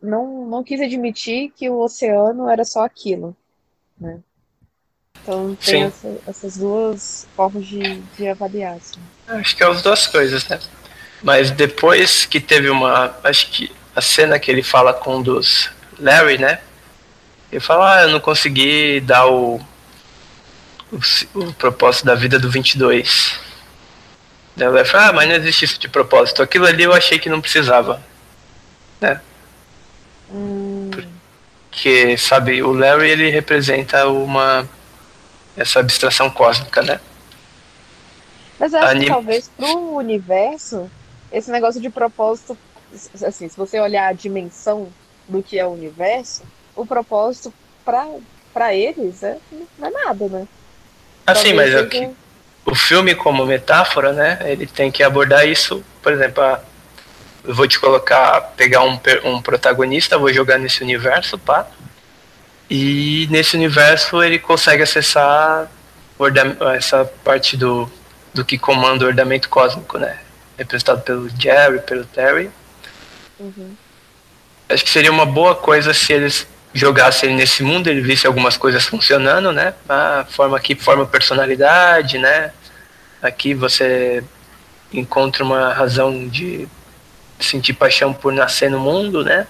[0.00, 3.36] não, não quis admitir que o oceano era só aquilo,
[3.98, 4.20] né?
[5.22, 8.76] Então tem essa, essas duas formas de, de avaliar.
[8.76, 9.00] Assim.
[9.26, 10.60] Acho que é as duas coisas, né?
[11.20, 13.18] Mas depois que teve uma.
[13.24, 16.60] Acho que a cena que ele fala com um dos Larry, né?
[17.50, 19.60] Ele fala, ah, eu não consegui dar o,
[20.92, 20.98] o,
[21.34, 23.38] o propósito da vida do 22.
[24.56, 26.42] Daí o Larry fala, ah, mas não existe isso de propósito.
[26.42, 28.02] Aquilo ali eu achei que não precisava.
[29.00, 29.20] Né?
[30.30, 30.90] Hum.
[31.70, 34.68] Porque, sabe, o Larry ele representa uma
[35.56, 37.00] essa abstração cósmica, né?
[38.58, 39.04] Mas eu acho Anim...
[39.04, 40.90] que talvez pro universo,
[41.32, 42.56] esse negócio de propósito,
[43.24, 44.88] assim, se você olhar a dimensão
[45.28, 46.42] do que é o universo,
[46.76, 47.52] o propósito
[47.84, 49.38] para eles é,
[49.78, 50.46] não é nada, né?
[51.26, 52.10] Assim, mas é seja...
[52.64, 54.38] o filme como metáfora, né?
[54.44, 56.60] Ele tem que abordar isso, por exemplo, a,
[57.44, 61.66] eu vou te colocar, pegar um, um protagonista, vou jogar nesse universo, pá.
[62.68, 65.70] E nesse universo ele consegue acessar
[66.74, 67.90] essa parte do,
[68.34, 70.18] do que comanda o ordenamento cósmico, né?
[70.58, 72.50] Representado pelo Jerry, pelo Terry.
[73.38, 73.76] Uhum.
[74.68, 78.56] Acho que seria uma boa coisa se eles jogassem ele nesse mundo, ele visse algumas
[78.56, 79.74] coisas funcionando, né?
[79.88, 82.52] A ah, forma aqui forma personalidade, né?
[83.22, 84.22] Aqui você
[84.92, 86.68] encontra uma razão de
[87.40, 89.46] sentir paixão por nascer no mundo, né?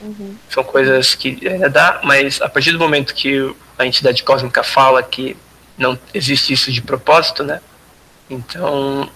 [0.00, 0.36] Uhum.
[0.48, 5.02] São coisas que ainda dá, mas a partir do momento que a entidade cósmica fala
[5.02, 5.36] que
[5.76, 7.60] não existe isso de propósito, né?
[8.28, 9.10] Então,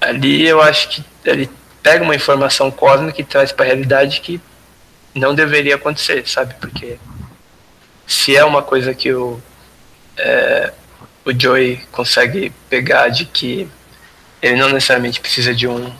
[0.00, 1.48] ali eu acho que ele
[1.82, 4.40] pega uma informação cósmica e traz para a realidade que
[5.14, 6.54] não deveria acontecer, sabe?
[6.54, 6.98] Porque
[8.06, 9.40] se é uma coisa que o,
[10.16, 10.72] é,
[11.24, 13.68] o Joey consegue pegar de que
[14.40, 15.92] ele não necessariamente precisa de um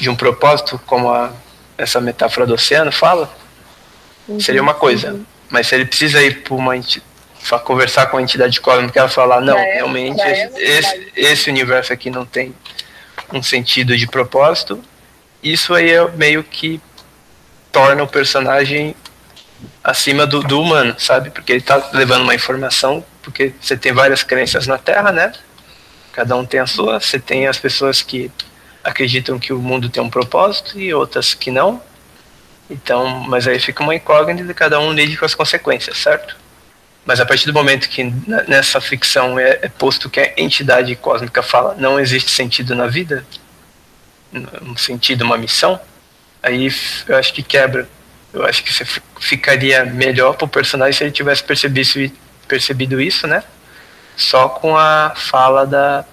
[0.00, 1.32] de um propósito, como a
[1.78, 3.34] essa metáfora do oceano fala,
[4.28, 5.12] uhum, seria uma coisa.
[5.12, 5.24] Uhum.
[5.48, 6.74] Mas se ele precisa ir para uma
[7.48, 11.92] para conversar com a entidade cósmica, ela falar, não, é, realmente é esse, esse, universo
[11.92, 12.52] aqui não tem
[13.32, 14.82] um sentido de propósito,
[15.42, 16.80] isso aí é meio que
[17.76, 18.96] torna o personagem
[19.84, 21.28] acima do, do humano, sabe?
[21.28, 25.30] Porque ele está levando uma informação, porque você tem várias crenças na Terra, né?
[26.10, 28.32] Cada um tem a sua, você tem as pessoas que
[28.82, 31.82] acreditam que o mundo tem um propósito e outras que não.
[32.70, 36.34] Então, mas aí fica uma incógnita de cada um lide com as consequências, certo?
[37.04, 38.04] Mas a partir do momento que
[38.48, 43.26] nessa ficção é, é posto que a entidade cósmica fala não existe sentido na vida,
[44.62, 45.78] um sentido, uma missão,
[46.42, 46.68] aí
[47.08, 47.88] eu acho que quebra.
[48.32, 48.72] Eu acho que
[49.20, 52.12] ficaria melhor para o personagem se ele tivesse percebido,
[52.46, 53.42] percebido isso, né?
[54.16, 56.04] Só com a fala da,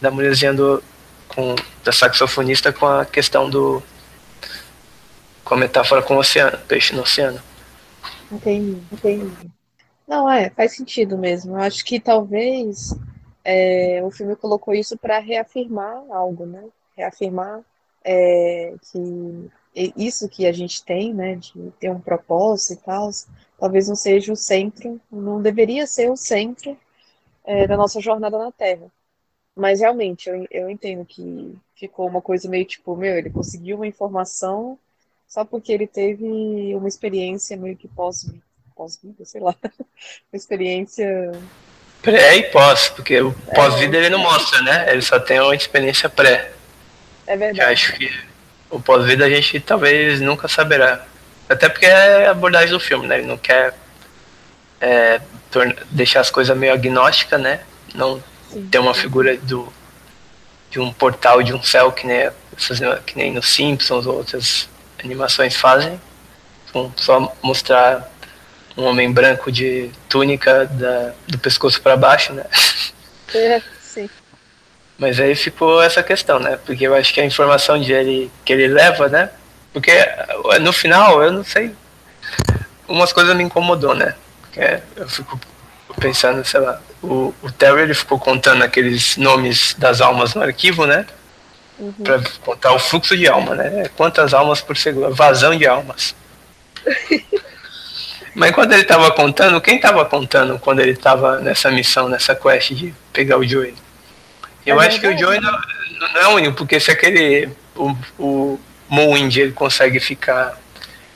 [0.00, 0.82] da mulherzinha do,
[1.28, 3.82] com, da saxofonista com a questão do.
[5.44, 7.40] com a metáfora com o oceano, peixe no oceano.
[8.30, 9.50] Entendi, entendi.
[10.06, 11.56] Não, é, faz sentido mesmo.
[11.56, 12.94] Eu acho que talvez
[13.44, 16.62] é, o filme colocou isso para reafirmar algo, né?
[16.96, 17.60] Reafirmar
[18.04, 23.10] é, que isso que a gente tem, né, de ter um propósito e tal,
[23.58, 26.76] talvez não seja o centro, não deveria ser o centro
[27.44, 28.86] é, da nossa jornada na Terra.
[29.54, 33.86] Mas realmente, eu, eu entendo que ficou uma coisa meio tipo, meu, ele conseguiu uma
[33.86, 34.78] informação
[35.26, 38.42] só porque ele teve uma experiência meio que pós-vida,
[38.76, 39.54] pós sei lá.
[39.64, 41.32] uma experiência.
[42.02, 44.92] Pré e pós, porque o é, pós-vida ele não mostra, né?
[44.92, 46.52] Ele só tem uma experiência pré.
[47.26, 47.60] É verdade.
[47.60, 48.31] Eu acho que
[48.72, 51.04] o pós-vida a gente talvez nunca saberá.
[51.48, 53.18] Até porque é a abordagem do filme, né?
[53.18, 53.74] Ele não quer
[54.80, 55.20] é,
[55.90, 57.60] deixar as coisas meio agnósticas, né?
[57.94, 58.22] Não
[58.70, 59.70] ter uma figura do,
[60.70, 62.30] de um portal de um céu que nem,
[63.06, 64.68] que nem nos Simpsons ou outras
[65.04, 66.00] animações fazem.
[66.68, 68.10] Então, só mostrar
[68.74, 72.46] um homem branco de túnica da, do pescoço para baixo, né?
[73.34, 74.08] É, sim.
[74.98, 76.58] Mas aí ficou essa questão, né?
[76.64, 79.30] Porque eu acho que a informação de ele, que ele leva, né?
[79.72, 79.92] Porque
[80.60, 81.74] no final, eu não sei.
[82.86, 84.14] Umas coisas me incomodou, né?
[84.42, 85.40] Porque eu fico
[85.98, 90.86] pensando, sei lá, o, o Terry ele ficou contando aqueles nomes das almas no arquivo,
[90.86, 91.06] né?
[91.82, 91.92] uhum.
[91.92, 93.90] para contar o fluxo de alma, né?
[93.96, 96.14] Quantas almas por segundo, vazão de almas.
[98.34, 102.72] Mas quando ele estava contando, quem estava contando quando ele estava nessa missão, nessa quest
[102.72, 103.74] de pegar o Joey?
[104.64, 105.52] Eu é acho que o Joey não,
[105.98, 107.48] não, é único, porque se aquele.
[107.74, 110.58] O, o Moonwind ele consegue ficar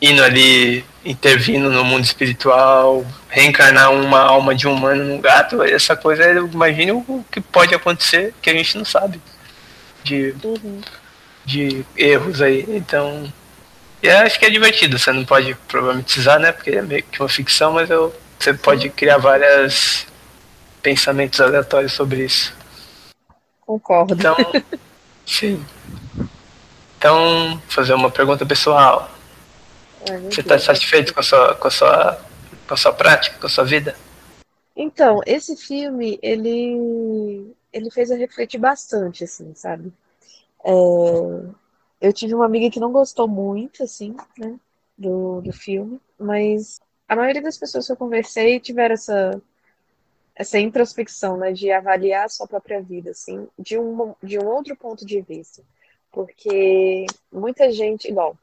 [0.01, 5.97] indo ali, intervindo no mundo espiritual, reencarnar uma alma de um humano num gato, essa
[5.97, 9.21] coisa, imagine o que pode acontecer que a gente não sabe.
[10.03, 10.81] De, uhum.
[11.45, 12.65] de erros aí.
[12.69, 13.33] Então.
[14.03, 16.53] E acho que é divertido, você não pode problematizar, né?
[16.53, 20.07] Porque é meio que uma ficção, mas eu, você pode criar vários
[20.83, 22.55] pensamentos aleatórios sobre isso.
[23.67, 24.15] Concordo.
[24.15, 24.37] Então,
[25.27, 25.65] sim.
[26.97, 29.11] Então, fazer uma pergunta pessoal.
[30.09, 32.21] É, você está satisfeito com a, sua, com, a sua,
[32.69, 33.97] com a sua prática, com a sua vida?
[34.75, 39.93] Então, esse filme, ele, ele fez eu refletir bastante, assim, sabe?
[40.65, 40.71] É,
[42.01, 44.55] eu tive uma amiga que não gostou muito, assim, né,
[44.97, 49.41] do, do filme, mas a maioria das pessoas que eu conversei tiveram essa,
[50.37, 54.77] essa introspecção, né, de avaliar a sua própria vida, assim, de um, de um outro
[54.77, 55.63] ponto de vista.
[56.13, 58.39] Porque muita gente, igual,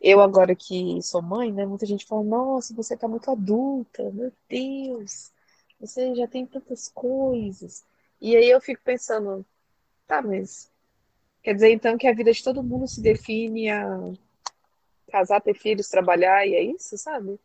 [0.00, 4.32] eu agora que sou mãe, né, muita gente fala, nossa, você tá muito adulta, meu
[4.48, 5.32] Deus,
[5.80, 7.84] você já tem tantas coisas.
[8.20, 9.44] E aí eu fico pensando,
[10.06, 10.70] tá, mas
[11.46, 14.00] Quer dizer, então, que a vida de todo mundo se define a
[15.12, 17.38] casar, ter filhos, trabalhar, e é isso, sabe?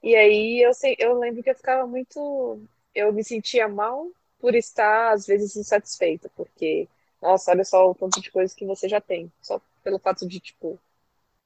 [0.00, 2.62] E aí eu, sei, eu lembro que eu ficava muito.
[2.94, 6.88] Eu me sentia mal por estar, às vezes, insatisfeita, porque,
[7.20, 10.38] nossa, olha só o tanto de coisas que você já tem, só pelo fato de,
[10.40, 10.78] tipo,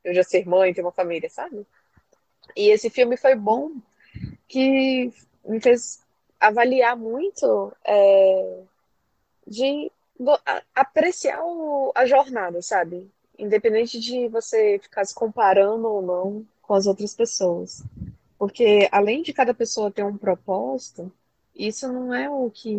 [0.05, 1.67] eu já ser mãe, ter uma família, sabe?
[2.57, 3.73] E esse filme foi bom,
[4.47, 5.13] que
[5.45, 6.03] me fez
[6.41, 8.63] avaliar muito é,
[9.47, 9.91] de
[10.75, 13.11] apreciar o, a jornada, sabe?
[13.39, 17.83] Independente de você ficar se comparando ou não com as outras pessoas.
[18.39, 21.13] Porque além de cada pessoa ter um propósito,
[21.59, 22.75] isso não é o que.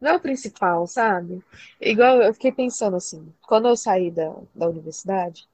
[0.00, 1.42] Não é o principal, sabe?
[1.80, 5.48] Igual eu fiquei pensando assim, quando eu saí da, da universidade,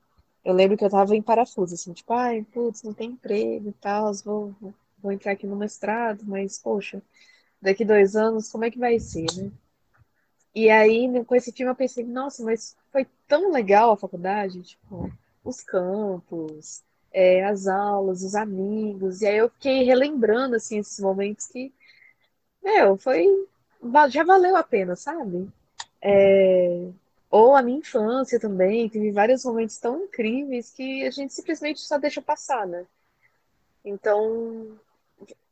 [0.44, 3.72] eu lembro que eu tava em parafuso, assim, tipo, ai, putz, não tem emprego e
[3.74, 4.54] tal, vou,
[4.98, 7.02] vou entrar aqui no mestrado, mas, poxa,
[7.60, 9.50] daqui dois anos, como é que vai ser, né?
[10.54, 15.10] E aí, com esse filme, eu pensei, nossa, mas foi tão legal a faculdade, tipo,
[15.44, 19.22] os campos, é, as aulas, os amigos.
[19.22, 21.72] E aí eu fiquei relembrando, assim, esses momentos que,
[22.62, 23.26] meu, foi.
[24.10, 25.48] Já valeu a pena, sabe?
[26.02, 26.88] É,
[27.30, 31.98] ou a minha infância também, teve vários momentos tão incríveis que a gente simplesmente só
[31.98, 32.86] deixa passar, né?
[33.84, 34.78] Então,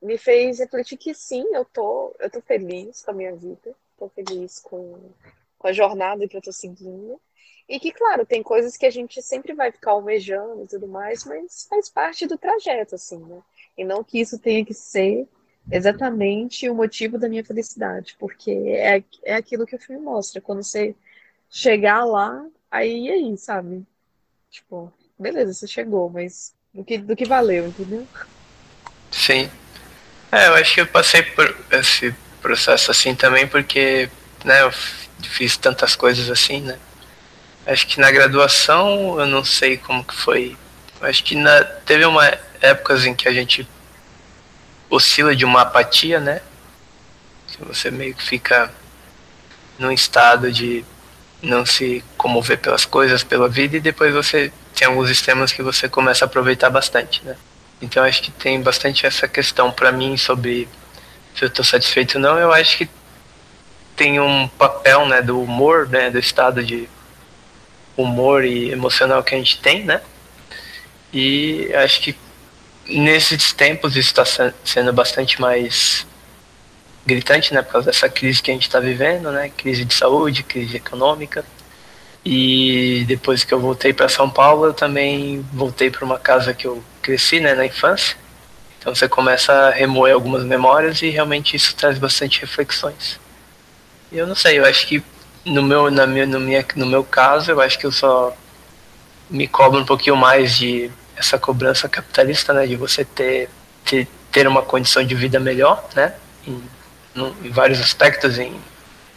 [0.02, 4.08] me fez refletir que sim, eu tô, eu tô feliz com a minha vida estou
[4.10, 5.10] feliz com,
[5.58, 7.20] com a jornada que eu estou seguindo.
[7.68, 11.24] E que, claro, tem coisas que a gente sempre vai ficar almejando e tudo mais,
[11.24, 13.40] mas faz parte do trajeto, assim, né?
[13.76, 15.28] E não que isso tenha que ser
[15.70, 20.40] exatamente o motivo da minha felicidade, porque é, é aquilo que o filme mostra.
[20.40, 20.96] Quando você
[21.50, 23.86] chegar lá, aí aí, sabe?
[24.50, 28.06] Tipo, beleza, você chegou, mas do que, do que valeu, entendeu?
[29.10, 29.50] Sim.
[30.32, 34.08] É, eu acho que eu passei por esse processo assim também, porque
[34.44, 34.72] né, eu
[35.22, 36.78] fiz tantas coisas assim, né?
[37.68, 40.56] Acho que na graduação eu não sei como que foi.
[41.02, 42.26] Acho que na, teve uma
[42.62, 43.68] épocas em que a gente
[44.88, 46.40] oscila de uma apatia, né?
[47.46, 48.72] Que você meio que fica
[49.78, 50.82] num estado de
[51.42, 55.90] não se comover pelas coisas, pela vida, e depois você tem alguns extremos que você
[55.90, 57.36] começa a aproveitar bastante, né?
[57.82, 60.66] Então acho que tem bastante essa questão para mim sobre
[61.34, 62.88] se eu estou satisfeito ou não, eu acho que
[63.94, 66.88] tem um papel né, do humor, né, do estado de
[68.02, 70.00] humor e emocional que a gente tem, né?
[71.12, 72.16] E acho que
[72.86, 76.06] nesses tempos isso está sendo bastante mais
[77.04, 80.42] gritante, né, por causa dessa crise que a gente está vivendo, né, crise de saúde,
[80.42, 81.44] crise econômica.
[82.24, 86.66] E depois que eu voltei para São Paulo, eu também voltei para uma casa que
[86.66, 88.16] eu cresci, né, na infância
[88.78, 93.20] então você começa a remoer algumas memórias e realmente isso traz bastante reflexões.
[94.10, 95.02] E eu não sei, eu acho que
[95.48, 98.36] no meu, na minha, no, minha, no meu caso, eu acho que eu só
[99.30, 103.50] me cobro um pouquinho mais de essa cobrança capitalista, né, de você ter,
[103.84, 106.14] ter, ter uma condição de vida melhor, né,
[106.46, 106.62] em,
[107.14, 108.54] no, em vários aspectos, em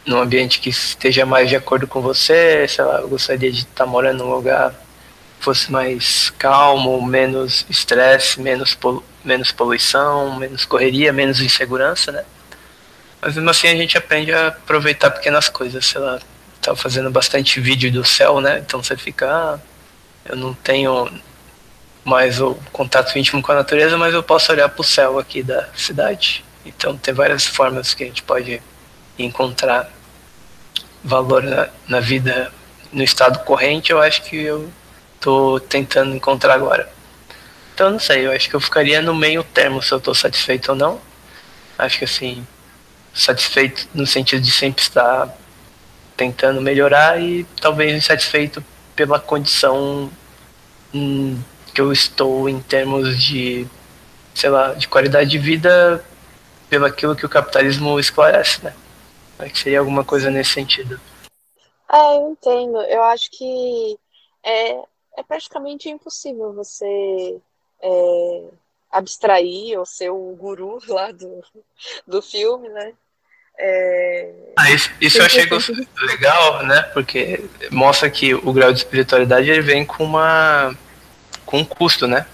[0.04, 3.86] num ambiente que esteja mais de acordo com você, sei lá, eu gostaria de estar
[3.86, 4.70] morando num lugar
[5.38, 12.24] que fosse mais calmo, menos estresse, menos polu menos poluição, menos correria, menos insegurança, né?
[13.22, 16.18] Mas mesmo assim a gente aprende a aproveitar pequenas coisas, sei lá.
[16.60, 18.58] tá fazendo bastante vídeo do céu, né?
[18.58, 19.58] Então você fica, ah,
[20.24, 21.08] eu não tenho
[22.04, 25.40] mais o contato íntimo com a natureza, mas eu posso olhar para o céu aqui
[25.40, 26.44] da cidade.
[26.66, 28.60] Então tem várias formas que a gente pode
[29.16, 29.88] encontrar
[31.04, 32.52] valor na, na vida
[32.92, 33.92] no estado corrente.
[33.92, 34.68] Eu acho que eu
[35.14, 36.92] estou tentando encontrar agora.
[37.72, 40.70] Então não sei, eu acho que eu ficaria no meio termo se eu estou satisfeito
[40.70, 41.00] ou não.
[41.78, 42.44] Acho que assim,
[43.14, 45.36] satisfeito no sentido de sempre estar
[46.16, 50.10] tentando melhorar e talvez insatisfeito pela condição
[50.94, 51.40] hum,
[51.74, 53.66] que eu estou em termos de,
[54.34, 56.04] sei lá, de qualidade de vida
[56.68, 58.74] pelo aquilo que o capitalismo esclarece, né?
[59.38, 61.00] Acho que seria alguma coisa nesse sentido.
[61.90, 62.80] É, eu entendo.
[62.82, 63.98] Eu acho que
[64.42, 64.72] é,
[65.18, 67.40] é praticamente impossível você
[67.82, 68.44] é,
[68.92, 71.42] abstrair ou ser o guru lá do,
[72.06, 72.92] do filme, né?
[73.58, 74.30] É...
[74.58, 75.46] Ah, isso, isso eu achei
[76.02, 76.82] legal, né?
[76.94, 80.76] Porque mostra que o grau de espiritualidade ele vem com uma
[81.44, 82.26] com um custo, né?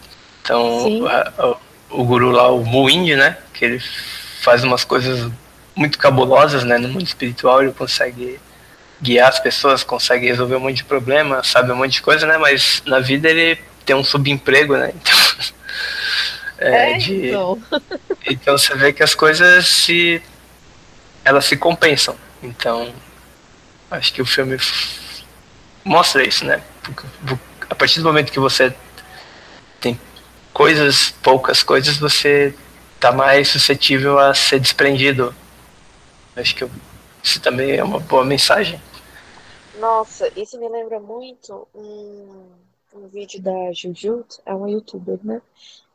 [0.43, 1.57] Então a,
[1.91, 3.37] o guru lá, o Muind, né?
[3.53, 3.83] Que ele
[4.43, 5.31] faz umas coisas
[5.75, 6.79] muito cabulosas, né?
[6.79, 8.41] No mundo espiritual ele consegue
[9.01, 12.37] guiar as pessoas, consegue resolver um monte de problema, sabe um monte de coisa, né?
[12.37, 14.93] Mas na vida ele tem um subemprego, né?
[14.95, 15.28] Então,
[16.59, 17.63] é, é de, então.
[18.27, 20.23] então você vê que as coisas se
[21.25, 22.17] elas se compensam.
[22.43, 22.93] Então,
[23.91, 24.57] acho que o filme
[25.85, 26.63] mostra isso, né?
[27.69, 28.75] A partir do momento que você
[29.81, 29.99] tem
[30.53, 32.55] coisas, poucas coisas, você
[32.99, 35.35] tá mais suscetível a ser desprendido.
[36.35, 36.69] Acho que
[37.23, 38.81] isso também é uma boa mensagem.
[39.79, 42.47] Nossa, isso me lembra muito um,
[42.95, 45.41] um vídeo da Jujut, é uma youtuber, né?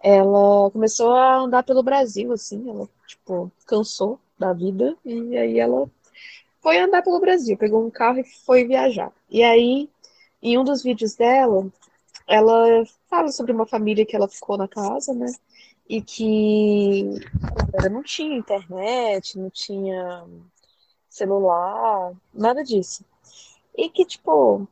[0.04, 5.90] Ela começou a andar pelo Brasil, assim, ela, tipo, cansou da vida, e aí ela
[6.62, 9.14] foi andar pelo Brasil, pegou um carro e foi viajar.
[9.30, 9.90] E aí,
[10.42, 11.66] em um dos vídeos dela,
[12.28, 15.32] ela fala sobre uma família que ela ficou na casa, né?
[15.88, 17.10] E que
[17.90, 20.26] não tinha internet, não tinha
[21.10, 23.06] celular, nada disso.
[23.76, 24.68] E que, tipo,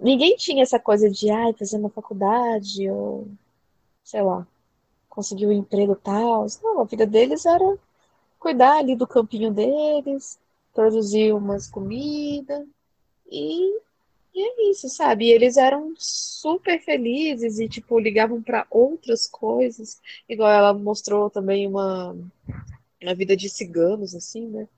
[0.00, 3.26] ninguém tinha essa coisa de, ai, fazer uma faculdade, ou,
[4.04, 4.46] sei lá,
[5.10, 6.46] conseguir um emprego tal.
[6.62, 7.76] Não, a vida deles era
[8.38, 10.38] cuidar ali do campinho deles,
[10.74, 12.66] produzir umas comidas
[13.30, 13.78] e,
[14.34, 15.26] e é isso, sabe?
[15.26, 21.66] E eles eram super felizes e tipo ligavam para outras coisas, igual ela mostrou também
[21.66, 22.16] uma
[23.06, 24.68] a vida de ciganos assim, né?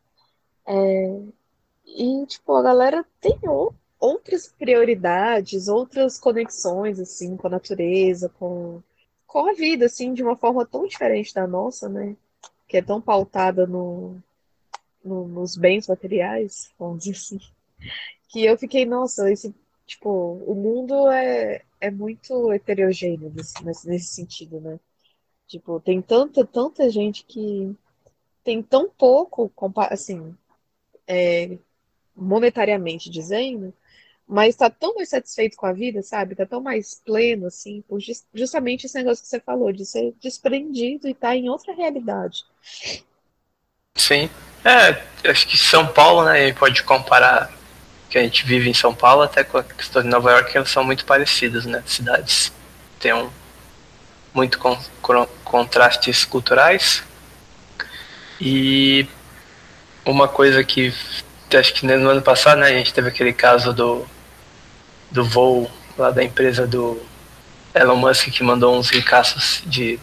[0.67, 1.21] É,
[1.87, 3.39] e tipo a galera tem
[4.01, 8.83] outras prioridades, outras conexões assim com a natureza, com
[9.33, 12.15] com a vida assim de uma forma tão diferente da nossa, né?
[12.69, 14.17] que é tão pautada no,
[15.03, 17.39] no, nos bens materiais, vamos dizer assim,
[18.29, 19.55] que eu fiquei, nossa, esse,
[19.87, 24.81] tipo, o mundo é, é muito heterogêneo nesse, nesse sentido, né?
[25.47, 27.77] Tipo, tem tanta, tanta gente que
[28.43, 29.53] tem tão pouco,
[29.91, 30.35] assim,
[31.07, 31.59] é,
[32.17, 33.75] monetariamente dizendo,
[34.27, 36.33] mas está tão mais satisfeito com a vida, sabe?
[36.33, 37.99] Está tão mais pleno, assim, por
[38.35, 42.45] justamente esse negócio que você falou, de ser desprendido e estar tá em outra realidade.
[43.95, 44.31] Sim.
[44.65, 47.53] É, acho que São Paulo, né, pode comparar
[48.09, 50.71] que a gente vive em São Paulo até com a questão de Nova York, elas
[50.71, 51.83] são muito parecidas, né?
[51.87, 52.53] Cidades
[53.01, 53.31] têm um,
[54.35, 54.79] muito con
[55.45, 57.03] contrastes culturais.
[58.41, 59.07] E
[60.05, 60.93] uma coisa que
[61.57, 64.07] acho que no ano passado, né, a gente teve aquele caso do
[65.11, 67.01] do voo lá da empresa do
[67.75, 70.01] Elon Musk que mandou uns ricaços de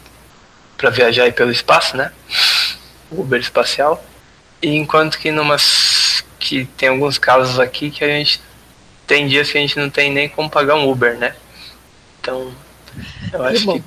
[0.77, 2.11] para viajar pelo espaço, né?
[3.11, 4.03] Uber espacial.
[4.61, 8.41] E enquanto que numas que tem alguns casos aqui que a gente
[9.05, 11.35] tem dias que a gente não tem nem como pagar um Uber, né?
[12.21, 12.53] Então,
[13.33, 13.83] eu acho que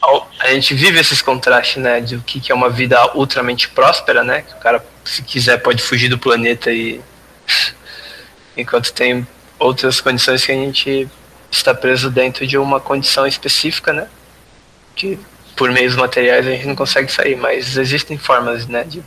[0.00, 4.42] a gente vive esses contrastes, né, de o que é uma vida ultramente próspera, né?
[4.42, 7.00] Que o cara, se quiser, pode fugir do planeta e
[8.56, 9.26] enquanto tem
[9.58, 11.08] outras condições que a gente
[11.50, 14.08] está preso dentro de uma condição específica, né?
[14.94, 15.18] Que
[15.56, 19.02] por meios materiais a gente não consegue sair, mas existem formas, né, de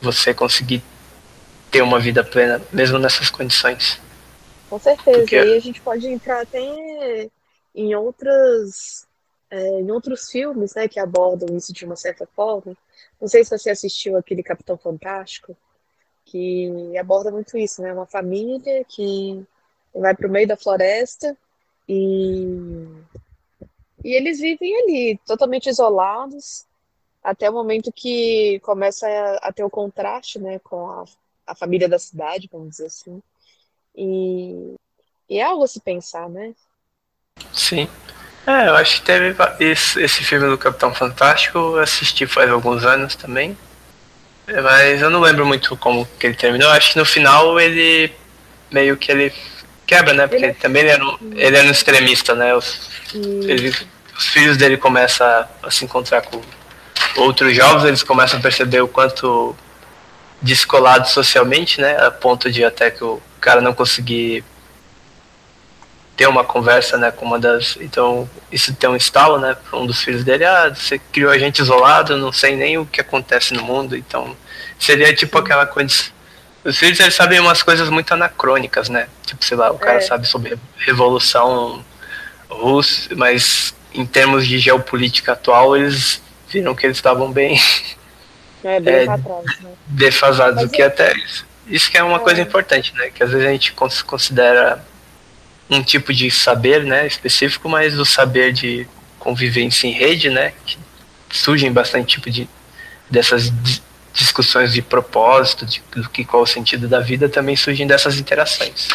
[0.00, 0.80] você conseguir
[1.70, 4.00] ter uma vida plena, mesmo nessas condições.
[4.70, 5.34] Com certeza, Porque...
[5.34, 6.60] e aí a gente pode entrar até
[7.74, 9.07] em outras
[9.50, 12.76] é, em outros filmes, né, que abordam isso de uma certa forma.
[13.20, 15.56] Não sei se você assistiu aquele Capitão Fantástico
[16.24, 17.92] que aborda muito isso, né?
[17.92, 19.42] Uma família que
[19.94, 21.36] vai para o meio da floresta
[21.88, 22.46] e,
[24.04, 26.66] e eles vivem ali, totalmente isolados,
[27.22, 31.04] até o momento que começa a, a ter o contraste, né, com a,
[31.46, 33.22] a família da cidade, vamos dizer assim.
[33.96, 34.74] E,
[35.28, 36.54] e é algo a se pensar, né?
[37.52, 37.88] Sim.
[38.48, 42.82] É, eu acho que teve esse, esse filme do Capitão Fantástico, eu assisti faz alguns
[42.82, 43.54] anos também.
[44.46, 46.70] Mas eu não lembro muito como que ele terminou.
[46.70, 48.10] Acho que no final ele
[48.70, 49.34] meio que ele
[49.86, 50.26] quebra, né?
[50.26, 52.54] Porque ele, também ele era, um, ele era um extremista, né?
[52.54, 53.68] Os, ele,
[54.16, 56.40] os filhos dele começam a, a, se encontrar com
[57.18, 59.54] outros jovens, eles começam a perceber o quanto
[60.40, 61.98] descolado socialmente, né?
[62.02, 64.42] A ponto de até que o cara não conseguir
[66.18, 69.86] ter uma conversa, né, com uma das, então isso tem um estalo, né, para um
[69.86, 73.54] dos filhos dele, ah, você criou a gente isolado, não sei nem o que acontece
[73.54, 74.36] no mundo, então
[74.80, 75.94] seria tipo aquela coisa,
[76.64, 80.00] os filhos eles sabem umas coisas muito anacrônicas, né, tipo sei lá, o cara é.
[80.00, 81.84] sabe sobre revolução
[82.50, 87.60] russa, mas em termos de geopolítica atual eles viram que eles estavam bem
[88.64, 89.70] é, bem é, trás, né?
[89.86, 92.20] defasados, mas o que até isso, isso que é uma é.
[92.20, 94.84] coisa importante, né, que às vezes a gente considera
[95.70, 98.86] um tipo de saber, né, específico, mas o saber de
[99.18, 100.78] convivência em rede, né, que
[101.30, 102.48] surgem bastante tipo de
[103.10, 103.50] dessas
[104.12, 108.88] discussões de propósito, de, do que qual o sentido da vida, também surgem dessas interações.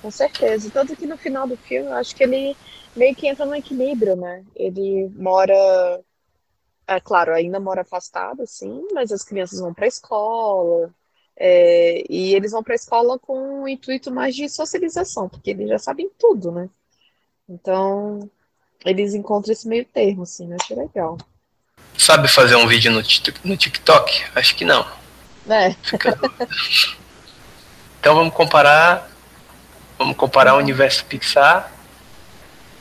[0.00, 2.56] Com certeza, tanto que no final do filme, eu acho que ele
[2.94, 4.44] meio que entra no equilíbrio, né?
[4.54, 6.00] Ele mora,
[6.86, 10.94] é claro, ainda mora afastado, assim, mas as crianças vão para a escola,
[11.36, 15.68] é, e eles vão para a escola com o intuito mais de socialização, porque eles
[15.68, 16.68] já sabem tudo, né?
[17.48, 18.30] Então,
[18.84, 20.56] eles encontram esse meio termo, assim, né?
[20.66, 21.18] Que legal.
[21.98, 23.02] Sabe fazer um vídeo no,
[23.44, 24.24] no TikTok?
[24.34, 24.86] Acho que não.
[25.48, 25.72] É.
[25.82, 26.18] Fica...
[28.00, 29.10] então vamos comparar.
[29.98, 31.72] Vamos comparar o universo Pixar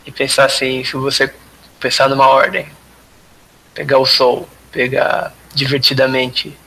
[0.05, 1.33] e pensar assim, se você
[1.79, 2.67] pensar numa ordem,
[3.73, 6.57] pegar o Soul, pegar divertidamente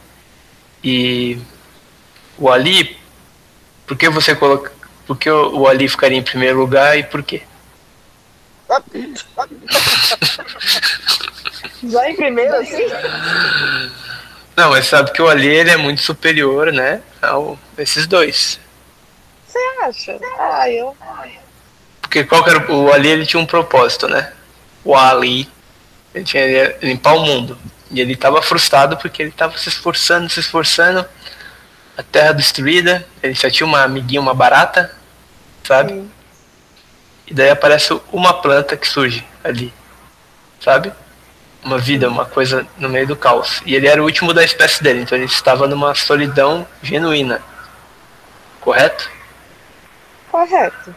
[0.82, 1.38] e
[2.38, 2.96] o Ali,
[3.86, 4.72] por que você coloca.
[5.06, 7.42] Por que o Ali ficaria em primeiro lugar e por quê?
[11.88, 12.86] Já em primeiro, assim?
[14.54, 17.00] Não, mas sabe que o Ali ele é muito superior, né?
[17.22, 18.60] Ao esses dois.
[19.46, 20.18] Você acha?
[20.38, 20.94] Ah, eu.
[22.02, 24.32] Porque qual era o Ali ele tinha um propósito, né?
[24.84, 25.48] O Ali
[26.14, 27.58] ele tinha ele limpar o mundo.
[27.90, 31.06] E ele estava frustrado porque ele estava se esforçando, se esforçando
[31.98, 34.94] a terra destruída, ele só tinha uma amiguinha, uma barata,
[35.64, 35.94] sabe?
[35.94, 36.10] Sim.
[37.26, 39.74] E daí aparece uma planta que surge ali,
[40.60, 40.92] sabe?
[41.64, 43.60] Uma vida, uma coisa no meio do caos.
[43.66, 47.42] E ele era o último da espécie dele, então ele estava numa solidão genuína.
[48.60, 49.10] Correto?
[50.30, 50.94] Correto.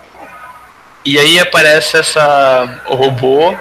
[1.04, 3.58] E aí aparece essa robô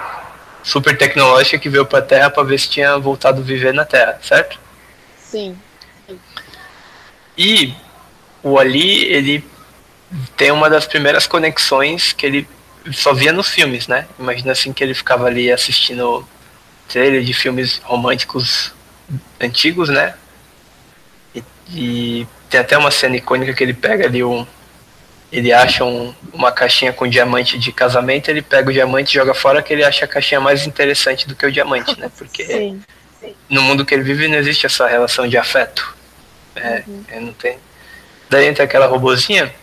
[0.61, 3.83] super tecnológica que veio para a Terra para ver se tinha voltado a viver na
[3.83, 4.59] Terra, certo?
[5.17, 5.57] Sim.
[7.37, 7.73] E
[8.43, 9.43] o Ali, ele
[10.35, 12.47] tem uma das primeiras conexões que ele
[12.91, 14.07] só via nos filmes, né?
[14.19, 16.27] Imagina assim que ele ficava ali assistindo
[16.87, 18.73] trailer de filmes românticos
[19.39, 20.15] antigos, né?
[21.35, 24.45] E, e, tem até uma cena icônica que ele pega ali um.
[25.31, 29.33] Ele acha um, uma caixinha com diamante de casamento, ele pega o diamante e joga
[29.33, 32.11] fora que ele acha a caixinha mais interessante do que o diamante, né?
[32.17, 32.81] Porque sim,
[33.21, 33.33] sim.
[33.49, 35.95] no mundo que ele vive não existe essa relação de afeto.
[36.55, 37.21] É, uhum.
[37.21, 37.57] não tem.
[38.29, 39.53] Daí entra aquela robozinha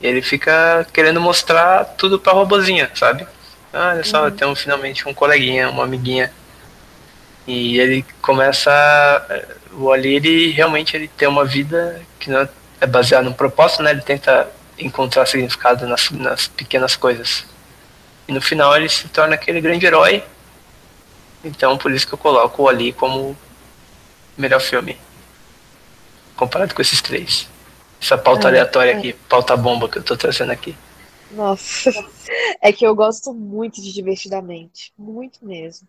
[0.00, 3.26] e ele fica querendo mostrar tudo pra robozinha, sabe?
[3.72, 4.30] Ah, olha só, uhum.
[4.30, 6.32] temos finalmente um coleguinha, uma amiguinha.
[7.46, 8.70] E ele começa.
[9.72, 12.48] O Ali, ele realmente ele tem uma vida que não
[12.80, 13.90] é baseada no propósito, né?
[13.90, 17.44] Ele tenta encontrar significado nas, nas pequenas coisas.
[18.26, 20.22] E no final ele se torna aquele grande herói.
[21.44, 23.36] Então por isso que eu coloco o Ali como
[24.36, 24.96] melhor filme
[26.38, 27.48] comparado com esses três.
[28.00, 28.96] Essa pauta é, aleatória é.
[28.96, 30.74] aqui, pauta bomba que eu tô trazendo aqui.
[31.32, 31.90] Nossa,
[32.62, 35.86] é que eu gosto muito de Divertidamente, muito mesmo.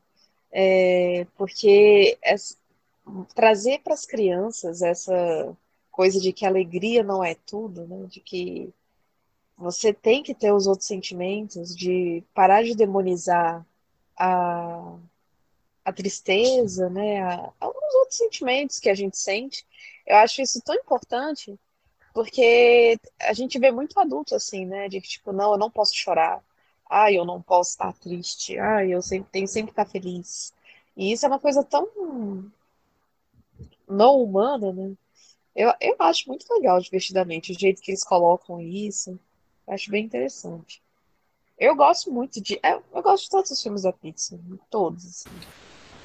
[0.52, 2.36] É, porque é,
[3.36, 5.56] trazer para as crianças essa
[5.92, 8.08] coisa de que alegria não é tudo, né?
[8.10, 8.74] De que
[9.56, 13.64] você tem que ter os outros sentimentos, de parar de demonizar
[14.18, 14.96] a,
[15.86, 17.22] a tristeza, né?
[17.22, 19.66] A, a, os outros sentimentos que a gente sente
[20.10, 21.58] eu acho isso tão importante,
[22.14, 24.90] porque a gente vê muito adulto assim, né?
[24.90, 26.44] De que, tipo, não, eu não posso chorar.
[26.90, 28.58] Ai, eu não posso estar triste.
[28.58, 30.52] Ai, eu sempre, tenho sempre que estar feliz.
[30.98, 31.88] E isso é uma coisa tão
[33.88, 34.94] não humana, né?
[35.56, 39.20] Eu, eu acho muito legal, divertidamente, o jeito que eles colocam isso.
[39.68, 40.82] Eu acho bem interessante.
[41.58, 42.60] Eu gosto muito de.
[42.64, 44.40] Eu, eu gosto de todos os filmes da Pixar,
[44.72, 45.06] todos.
[45.06, 45.30] Assim.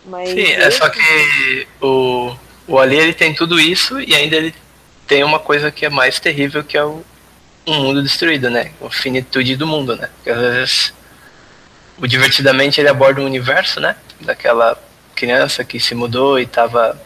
[0.04, 2.36] Mas Sim, é só que o
[2.66, 4.54] o Ali ele tem tudo isso e ainda ele
[5.06, 7.04] tem uma coisa que é mais terrível que é o
[7.66, 8.72] um mundo destruído, né?
[8.84, 10.10] A finitude do mundo, né?
[10.16, 10.94] Porque às vezes
[11.96, 13.96] o Divertidamente ele aborda um universo, né?
[14.20, 14.78] Daquela
[15.14, 17.00] criança que se mudou e estava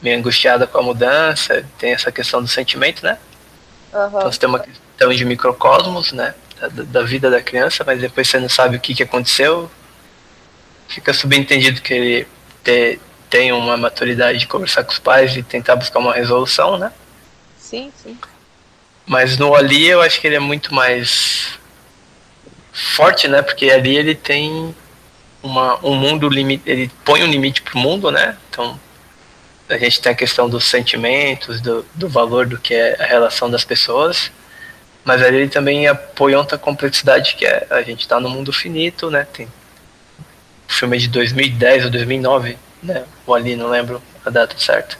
[0.00, 3.18] meio angustiada com a mudança, tem essa questão do sentimento, né?
[3.92, 4.06] Uhum.
[4.06, 6.34] Então você tem uma questão de microcosmos, né?
[6.60, 9.70] Da, da, vida da criança, mas depois você não sabe o que, que aconteceu.
[10.88, 12.28] Fica subentendido que ele
[12.64, 12.98] te,
[13.28, 16.92] tem uma maturidade de conversar com os pais e tentar buscar uma resolução, né?
[17.58, 18.18] Sim, sim.
[19.06, 21.58] Mas no Ali eu acho que ele é muito mais
[22.72, 23.42] forte, né?
[23.42, 24.74] Porque ali ele tem
[25.42, 28.36] uma, um mundo limite, ele põe um limite pro mundo, né?
[28.50, 28.78] Então
[29.68, 33.50] a gente tem a questão dos sentimentos, do, do valor do que é a relação
[33.50, 34.30] das pessoas,
[35.04, 39.10] mas ali ele também apoia outra complexidade que é a gente está no mundo finito,
[39.10, 39.26] né?
[39.32, 43.04] Tem o filme é de 2010 ou 2009, né?
[43.26, 44.96] O ali não lembro a data certa,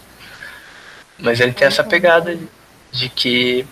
[1.18, 2.48] mas ele tem essa pegada de,
[2.92, 3.66] de que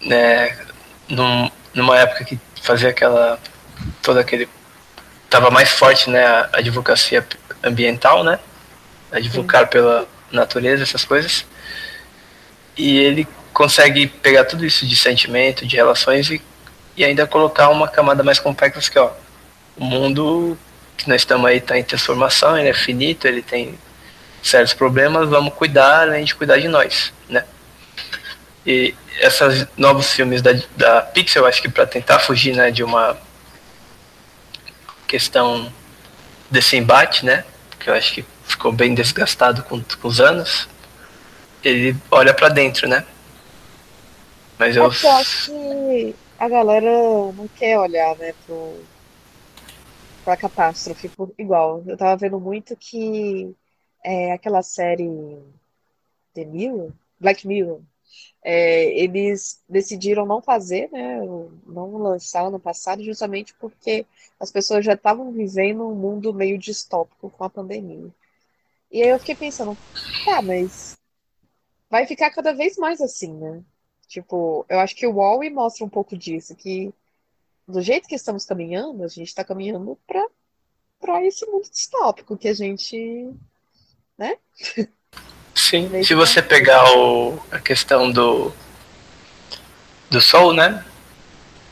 [0.00, 0.56] né,
[1.08, 3.38] num, numa época que fazia aquela
[4.02, 4.48] todo aquele
[5.28, 7.26] tava mais forte né a, a advocacia
[7.62, 8.38] ambiental né
[9.10, 9.70] advocar Sim.
[9.70, 11.44] pela natureza essas coisas
[12.76, 16.42] e ele consegue pegar tudo isso de sentimento de relações e,
[16.96, 19.12] e ainda colocar uma camada mais complexa que ó
[19.76, 20.58] o mundo
[20.96, 23.78] que nós estamos aí está em transformação ele é finito ele tem
[24.42, 27.44] certos problemas vamos cuidar além de cuidar de nós né
[28.66, 33.16] e esses novos filmes da, da Pixar, acho que para tentar fugir né, de uma
[35.06, 35.72] questão
[36.50, 37.44] desse embate, né,
[37.78, 40.68] que eu acho que ficou bem desgastado com, com os anos,
[41.62, 43.04] ele olha para dentro, né?
[44.58, 44.82] Mas eu...
[44.82, 48.80] É eu acho que a galera não quer olhar, né, pro,
[50.26, 51.84] pra catástrofe por, igual.
[51.86, 53.54] Eu tava vendo muito que
[54.02, 55.08] é, aquela série
[56.34, 57.80] The Mirror, Black Mirror,
[58.42, 61.20] é, eles decidiram não fazer, né,
[61.64, 64.04] não lançar ano passado, justamente porque
[64.40, 68.12] as pessoas já estavam vivendo um mundo meio distópico com a pandemia.
[68.90, 69.76] E aí eu fiquei pensando,
[70.24, 70.98] tá, mas
[71.88, 73.62] vai ficar cada vez mais assim, né?
[74.08, 76.92] Tipo, eu acho que o Wall-E mostra um pouco disso, que
[77.66, 82.54] do jeito que estamos caminhando, a gente está caminhando para esse mundo distópico que a
[82.54, 83.30] gente,
[84.16, 84.36] né?
[85.54, 88.52] Sim, se você pegar o, a questão do
[90.08, 90.84] do Sol, né?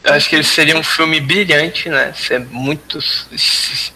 [0.02, 2.12] Eu acho que ele seria um filme brilhante, né?
[2.12, 2.98] Ser muito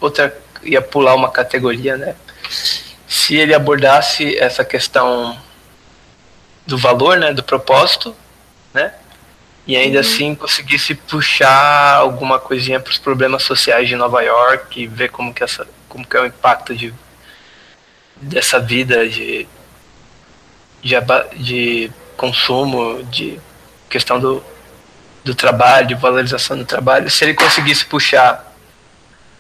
[0.01, 2.15] outra ia pular uma categoria, né?
[3.07, 5.39] Se ele abordasse essa questão
[6.67, 8.15] do valor, né, do propósito,
[8.73, 8.95] né?
[9.69, 10.01] E ainda uhum.
[10.01, 15.33] assim conseguisse puxar alguma coisinha para os problemas sociais de Nova York e ver como
[15.33, 16.93] que essa como que é o impacto de
[18.17, 19.47] dessa vida de
[20.83, 20.95] de,
[21.37, 23.39] de consumo, de
[23.91, 24.43] questão do,
[25.25, 28.45] do trabalho, de valorização do trabalho, se ele conseguisse puxar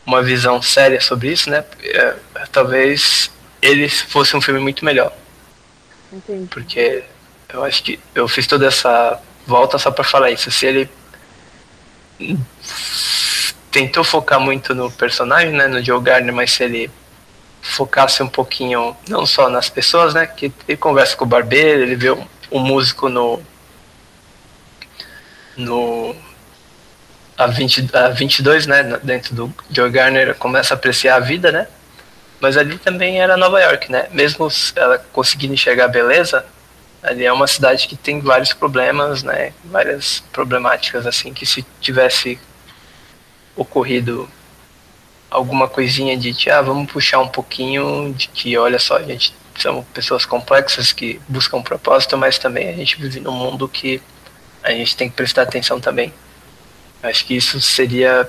[0.04, 2.14] uma visão séria sobre isso, né, é,
[2.50, 5.12] talvez ele fosse um filme muito melhor.
[6.12, 6.46] Entendi.
[6.50, 7.04] Porque
[7.48, 10.51] eu acho que eu fiz toda essa volta só para falar isso.
[10.51, 10.90] Se ele
[13.72, 16.90] tentou focar muito no personagem, né, no Joe Gardner, mas se ele
[17.62, 20.26] focasse um pouquinho não só nas pessoas, né?
[20.26, 23.42] Que ele conversa com o barbeiro, ele vê um, um músico no
[25.57, 26.14] no
[27.36, 31.66] a, 20, a 22, né, dentro do Joe Garner, começa a apreciar a vida, né?
[32.40, 34.09] Mas ali também era Nova York, né?
[34.12, 36.44] Mesmo ela conseguindo enxergar a beleza,
[37.03, 39.53] ali é uma cidade que tem vários problemas, né?
[39.64, 42.38] Várias problemáticas assim que se tivesse
[43.57, 44.28] ocorrido
[45.30, 49.82] alguma coisinha de ah, vamos puxar um pouquinho de que olha só, a gente são
[49.92, 54.01] pessoas complexas que buscam um propósito, mas também a gente vive num mundo que
[54.62, 56.12] a gente tem que prestar atenção também.
[57.03, 58.28] Acho que isso seria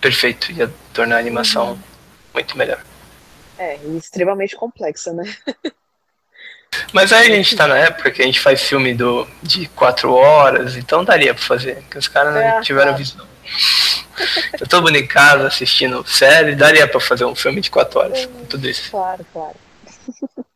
[0.00, 1.78] perfeito, ia tornar a animação uhum.
[2.34, 2.82] muito melhor.
[3.58, 5.34] É, e extremamente complexa, né?
[6.92, 10.12] Mas aí a gente tá na época que a gente faz filme do, de quatro
[10.12, 13.26] horas, então daria pra fazer, que os caras é, não tiveram visão.
[14.60, 18.44] Eu tô em casa assistindo série, daria pra fazer um filme de 4 horas com
[18.44, 18.90] tudo isso.
[18.90, 19.56] Claro, claro.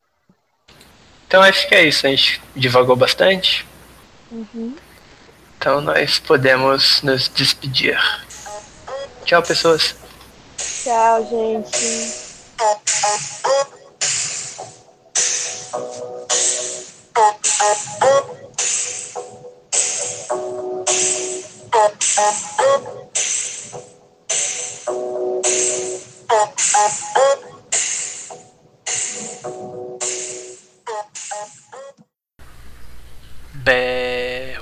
[1.28, 3.66] Então acho que é isso, a gente divagou bastante.
[4.30, 4.76] Uhum.
[5.58, 7.98] Então nós podemos nos despedir.
[9.24, 9.96] Tchau, pessoas.
[10.56, 12.16] Tchau, gente.
[33.66, 34.54] B